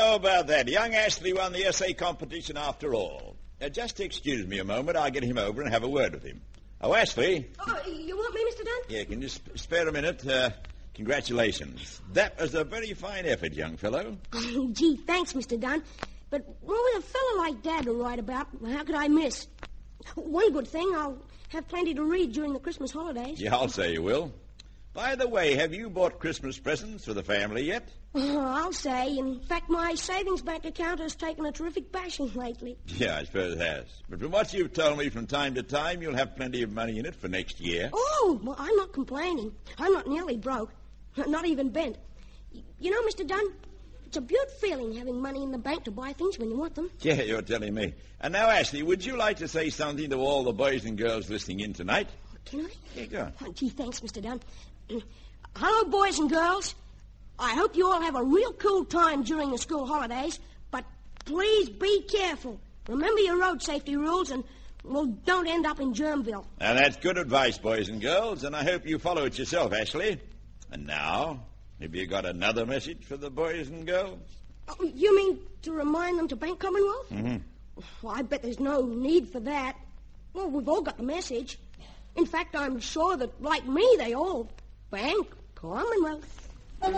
know 0.09 0.15
about 0.17 0.47
that? 0.47 0.69
Young 0.69 0.95
Ashley 0.95 1.33
won 1.33 1.53
the 1.53 1.65
essay 1.65 1.93
competition 1.93 2.57
after 2.57 2.95
all. 2.95 3.37
Uh, 3.61 3.69
just 3.69 4.01
excuse 4.01 4.47
me 4.47 4.59
a 4.59 4.65
moment. 4.65 4.97
I'll 4.97 5.11
get 5.11 5.23
him 5.23 5.37
over 5.39 5.61
and 5.63 5.71
have 5.73 5.83
a 5.83 5.89
word 5.89 6.13
with 6.13 6.23
him. 6.23 6.41
Oh, 6.81 6.95
Ashley. 6.95 7.51
Oh, 7.59 7.81
you 7.87 8.17
want 8.17 8.35
me, 8.35 8.41
Mr. 8.51 8.65
Dunn? 8.65 8.81
Yeah, 8.89 9.05
can 9.05 9.21
you 9.21 9.29
sp- 9.29 9.57
spare 9.57 9.87
a 9.89 9.93
minute? 9.93 10.27
Uh, 10.27 10.51
congratulations. 10.95 12.01
That 12.13 12.41
was 12.41 12.55
a 12.55 12.65
very 12.65 12.95
fine 12.95 13.27
effort, 13.27 13.53
young 13.53 13.77
fellow. 13.77 14.17
Gee, 14.73 14.97
thanks, 15.07 15.33
Mr. 15.33 15.59
Dunn. 15.61 15.83
But 16.31 16.47
with 16.63 16.79
a 16.99 17.03
fellow 17.03 17.39
like 17.39 17.63
Dad 17.63 17.85
to 17.85 17.93
write 17.93 18.19
about, 18.19 18.47
how 18.67 18.85
could 18.85 18.95
I 18.95 19.09
miss? 19.09 19.47
One 20.15 20.53
good 20.53 20.69
thing, 20.69 20.91
I'll 20.95 21.19
have 21.49 21.67
plenty 21.69 21.95
to 21.95 22.05
read 22.05 22.33
during 22.33 22.53
the 22.53 22.61
Christmas 22.61 22.93
holidays. 22.93 23.41
Yeah, 23.41 23.57
I'll 23.57 23.69
say 23.69 23.93
you 23.93 24.03
will. 24.03 24.33
By 24.99 25.15
the 25.15 25.29
way, 25.29 25.55
have 25.55 25.73
you 25.73 25.89
bought 25.89 26.19
Christmas 26.19 26.59
presents 26.59 27.05
for 27.05 27.15
the 27.15 27.23
family 27.23 27.63
yet? 27.63 27.89
Oh, 28.17 28.41
I'll 28.41 28.73
say. 28.73 29.17
In 29.17 29.39
fact, 29.39 29.71
my 29.71 29.95
savings 29.95 30.43
bank 30.43 30.65
account 30.65 30.99
has 30.99 31.15
taken 31.15 31.47
a 31.47 31.53
terrific 31.53 31.93
bashing 31.93 32.33
lately. 32.35 32.77
Yeah, 32.85 33.17
I 33.19 33.23
suppose 33.23 33.55
it 33.55 33.61
has. 33.61 33.85
But 34.11 34.19
from 34.19 34.33
what 34.33 34.53
you've 34.53 34.73
told 34.73 34.99
me 34.99 35.09
from 35.09 35.29
time 35.29 35.55
to 35.55 35.63
time, 35.63 36.03
you'll 36.03 36.17
have 36.17 36.35
plenty 36.35 36.65
of 36.65 36.73
money 36.73 36.99
in 36.99 37.07
it 37.07 37.15
for 37.15 37.29
next 37.29 37.61
year. 37.61 37.91
Oh, 37.93 38.41
well, 38.43 38.57
I'm 38.59 38.75
not 38.75 38.93
complaining. 38.93 39.55
I'm 39.79 39.93
not 39.93 40.09
nearly 40.09 40.37
broke. 40.37 40.73
Not 41.17 41.47
even 41.47 41.69
bent. 41.69 41.97
You 42.81 42.91
know, 42.91 43.01
Mr. 43.03 43.25
Dunn, 43.25 43.53
it's 44.05 44.17
a 44.17 44.21
beaut 44.21 44.51
feeling 44.61 44.95
having 44.95 45.23
money 45.23 45.45
in 45.45 45.53
the 45.53 45.59
bank 45.59 45.85
to 45.85 45.93
buy 45.93 46.13
things 46.13 46.41
when 46.41 46.51
you 46.51 46.57
want 46.57 46.75
them. 46.75 46.91
Yeah, 47.03 47.23
you're 47.23 47.43
telling 47.43 47.73
me. 47.73 47.95
And 48.21 48.33
now, 48.33 48.51
Ashley, 48.51 48.83
would 48.83 49.05
you 49.05 49.17
like 49.17 49.37
to 49.37 49.47
say 49.47 49.71
something 49.71 50.11
to 50.11 50.17
all 50.17 50.43
the 50.43 50.53
boys 50.53 50.85
and 50.85 50.99
girls 50.99 51.31
listening 51.31 51.61
in 51.61 51.73
tonight? 51.73 52.09
Can 52.45 52.65
I? 52.65 52.69
Yeah, 52.97 53.05
go 53.05 53.21
on. 53.21 53.33
Oh, 53.43 53.53
gee, 53.53 53.69
thanks, 53.69 54.01
Mr. 54.01 54.23
Dunn. 54.23 54.41
Hello, 55.57 55.91
boys 55.91 56.19
and 56.19 56.31
girls. 56.31 56.75
I 57.39 57.55
hope 57.55 57.77
you 57.77 57.87
all 57.91 58.01
have 58.01 58.17
a 58.17 58.23
real 58.23 58.53
cool 58.55 58.85
time 58.85 59.23
during 59.23 59.51
the 59.51 59.59
school 59.59 59.87
holidays, 59.87 60.41
but 60.71 60.85
please 61.25 61.69
be 61.69 62.03
careful. 62.03 62.59
Remember 62.89 63.21
your 63.21 63.39
road 63.39 63.63
safety 63.63 63.97
rules 63.97 64.31
and, 64.31 64.45
well, 64.85 65.07
don't 65.07 65.47
end 65.47 65.67
up 65.67 65.79
in 65.81 65.93
Germville. 65.93 66.45
Now, 66.59 66.75
that's 66.75 66.97
good 66.97 67.19
advice, 67.19 67.59
boys 67.59 67.89
and 67.89 68.01
girls, 68.01 68.45
and 68.45 68.57
I 68.57 68.65
hope 68.65 68.87
you 68.87 68.99
follow 68.99 69.25
it 69.27 69.39
yourself, 69.39 69.73
Ashley. 69.73 70.21
And 70.73 70.87
now, 70.87 71.45
have 71.81 71.95
you 71.95 72.07
got 72.07 72.25
another 72.25 72.65
message 72.67 73.05
for 73.05 73.17
the 73.17 73.31
boys 73.31 73.69
and 73.69 73.87
girls? 73.87 74.19
Oh, 74.69 74.85
you 74.85 75.15
mean 75.17 75.39
to 75.63 75.73
remind 75.73 76.19
them 76.19 76.29
to 76.29 76.37
bank 76.37 76.61
Commonwealth? 76.61 77.11
Mm-hmm. 77.11 77.37
Well, 78.03 78.15
I 78.17 78.23
bet 78.23 78.43
there's 78.43 78.61
no 78.61 78.87
need 78.87 79.29
for 79.29 79.41
that. 79.41 79.77
Well, 80.33 80.51
we've 80.51 80.69
all 80.69 80.83
got 80.83 80.97
the 80.97 81.05
message. 81.05 81.59
In 82.17 82.27
fact, 82.27 82.57
I'm 82.57 82.81
sure 82.81 83.17
that, 83.17 83.41
like 83.41 83.67
me, 83.67 83.97
they 83.99 84.15
all 84.15 84.51
bank 84.91 85.29
Commonwealth. 85.55 86.49
For 86.81 86.95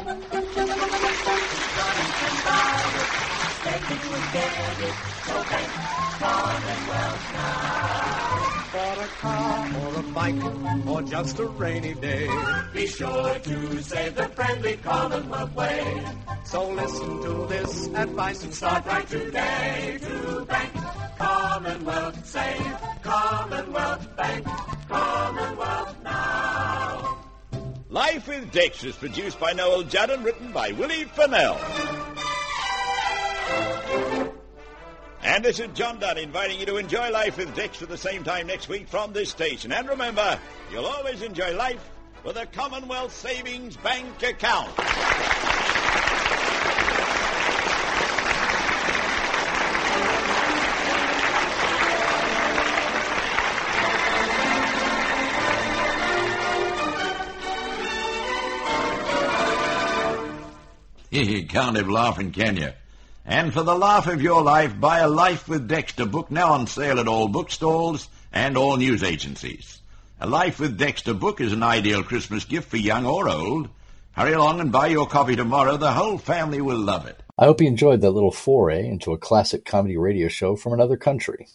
a 9.03 9.09
car 9.19 9.69
or 9.81 9.99
a 9.99 10.03
bike 10.15 10.87
or 10.87 11.03
just 11.03 11.39
a 11.39 11.47
rainy 11.47 11.95
day. 11.95 12.29
Be 12.73 12.87
sure 12.87 13.39
to 13.39 13.83
save 13.83 14.15
the 14.15 14.29
friendly 14.29 14.77
Commonwealth 14.77 15.55
way. 15.55 16.05
So 16.45 16.71
listen 16.71 17.23
to 17.23 17.47
this 17.49 17.89
advice 17.89 18.45
and 18.45 18.55
start 18.55 18.87
right 18.87 19.09
today 19.09 19.99
to 20.03 20.45
bank 20.45 20.73
Commonwealth. 21.19 22.27
Save 22.27 22.77
Commonwealth 23.03 24.17
Bank. 24.17 24.47
Commonwealth 24.89 25.90
now. 25.90 25.90
Life 27.91 28.29
with 28.29 28.53
Dix 28.53 28.85
is 28.85 28.95
produced 28.95 29.41
by 29.41 29.53
Noel 29.53 29.83
Judd 29.83 30.11
and 30.11 30.25
written 30.25 30.53
by 30.53 30.71
Willie 30.71 31.07
Fennell. 31.07 31.59
And 35.25 35.45
this 35.45 35.59
is 35.59 35.67
John 35.75 35.99
Dunn 35.99 36.17
inviting 36.17 36.61
you 36.61 36.67
to 36.67 36.77
enjoy 36.77 37.11
life 37.11 37.37
with 37.37 37.53
Dix 37.57 37.83
at 37.83 37.89
the 37.89 37.99
same 37.99 38.23
time 38.23 38.47
next 38.47 38.69
week 38.69 38.87
from 38.87 39.13
this 39.13 39.31
station. 39.31 39.73
And 39.73 39.89
remember, 39.89 40.39
you'll 40.71 40.87
always 40.87 41.23
enjoy 41.23 41.53
life 41.57 41.91
with 42.23 42.37
a 42.37 42.47
Commonwealth 42.47 43.13
Savings 43.13 43.77
Bank 43.77 44.23
account. 44.23 44.71
Can't 61.51 61.77
have 61.77 61.89
laughing, 61.89 62.31
can 62.31 62.57
you? 62.57 62.71
And 63.27 63.53
for 63.53 63.65
the 63.65 63.75
laugh 63.75 64.07
of 64.07 64.23
your 64.23 64.41
life, 64.41 64.79
buy 64.79 65.01
a 65.01 65.09
Life 65.09 65.49
with 65.49 65.67
Dexter 65.67 66.07
book 66.07 66.31
now 66.31 66.53
on 66.53 66.69
sale 66.69 67.01
at 67.01 67.09
all 67.09 67.27
bookstores 67.27 68.09
and 68.33 68.57
all 68.57 68.77
news 68.77 69.03
agencies. 69.03 69.81
A 70.21 70.29
Life 70.29 70.61
with 70.61 70.79
Dexter 70.79 71.13
book 71.13 71.41
is 71.41 71.53
an 71.53 71.65
ideal 71.65 72.05
Christmas 72.05 72.45
gift 72.45 72.71
for 72.71 72.77
young 72.77 73.05
or 73.05 73.29
old. 73.29 73.69
Hurry 74.13 74.33
along 74.33 74.61
and 74.61 74.71
buy 74.71 74.87
your 74.87 75.09
copy 75.09 75.35
tomorrow. 75.35 75.77
The 75.77 75.91
whole 75.91 76.19
family 76.19 76.61
will 76.61 76.79
love 76.79 77.07
it. 77.07 77.21
I 77.37 77.47
hope 77.47 77.61
you 77.61 77.67
enjoyed 77.67 78.01
that 78.03 78.13
little 78.13 78.31
foray 78.31 78.87
into 78.87 79.13
a 79.13 79.19
classic 79.19 79.65
comedy 79.65 79.97
radio 79.97 80.29
show 80.29 80.55
from 80.55 80.73
another 80.73 80.97
country. 80.97 81.49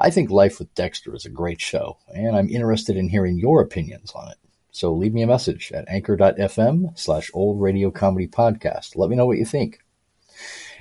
I 0.00 0.08
think 0.08 0.30
Life 0.30 0.58
with 0.58 0.74
Dexter 0.74 1.14
is 1.14 1.26
a 1.26 1.30
great 1.30 1.60
show, 1.60 1.98
and 2.08 2.34
I'm 2.34 2.48
interested 2.48 2.96
in 2.96 3.10
hearing 3.10 3.38
your 3.38 3.60
opinions 3.60 4.12
on 4.14 4.30
it. 4.30 4.38
So 4.76 4.92
leave 4.92 5.14
me 5.14 5.22
a 5.22 5.26
message 5.26 5.72
at 5.72 5.88
anchor.fm 5.88 6.98
slash 6.98 7.30
old 7.32 7.62
radio 7.62 7.90
comedy 7.90 8.28
podcast. 8.28 8.94
Let 8.94 9.08
me 9.08 9.16
know 9.16 9.24
what 9.24 9.38
you 9.38 9.46
think. 9.46 9.82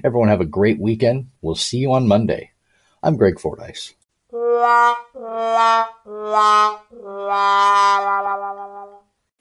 Everyone 0.03 0.27
have 0.27 0.41
a 0.41 0.45
great 0.45 0.81
weekend. 0.81 1.29
We'll 1.41 1.55
see 1.55 1.77
you 1.77 1.93
on 1.93 2.05
Monday. 2.05 2.51
I'm 3.01 3.15
Greg 3.15 3.39
Fordyce. 3.39 3.93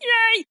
Yay! 0.00 0.44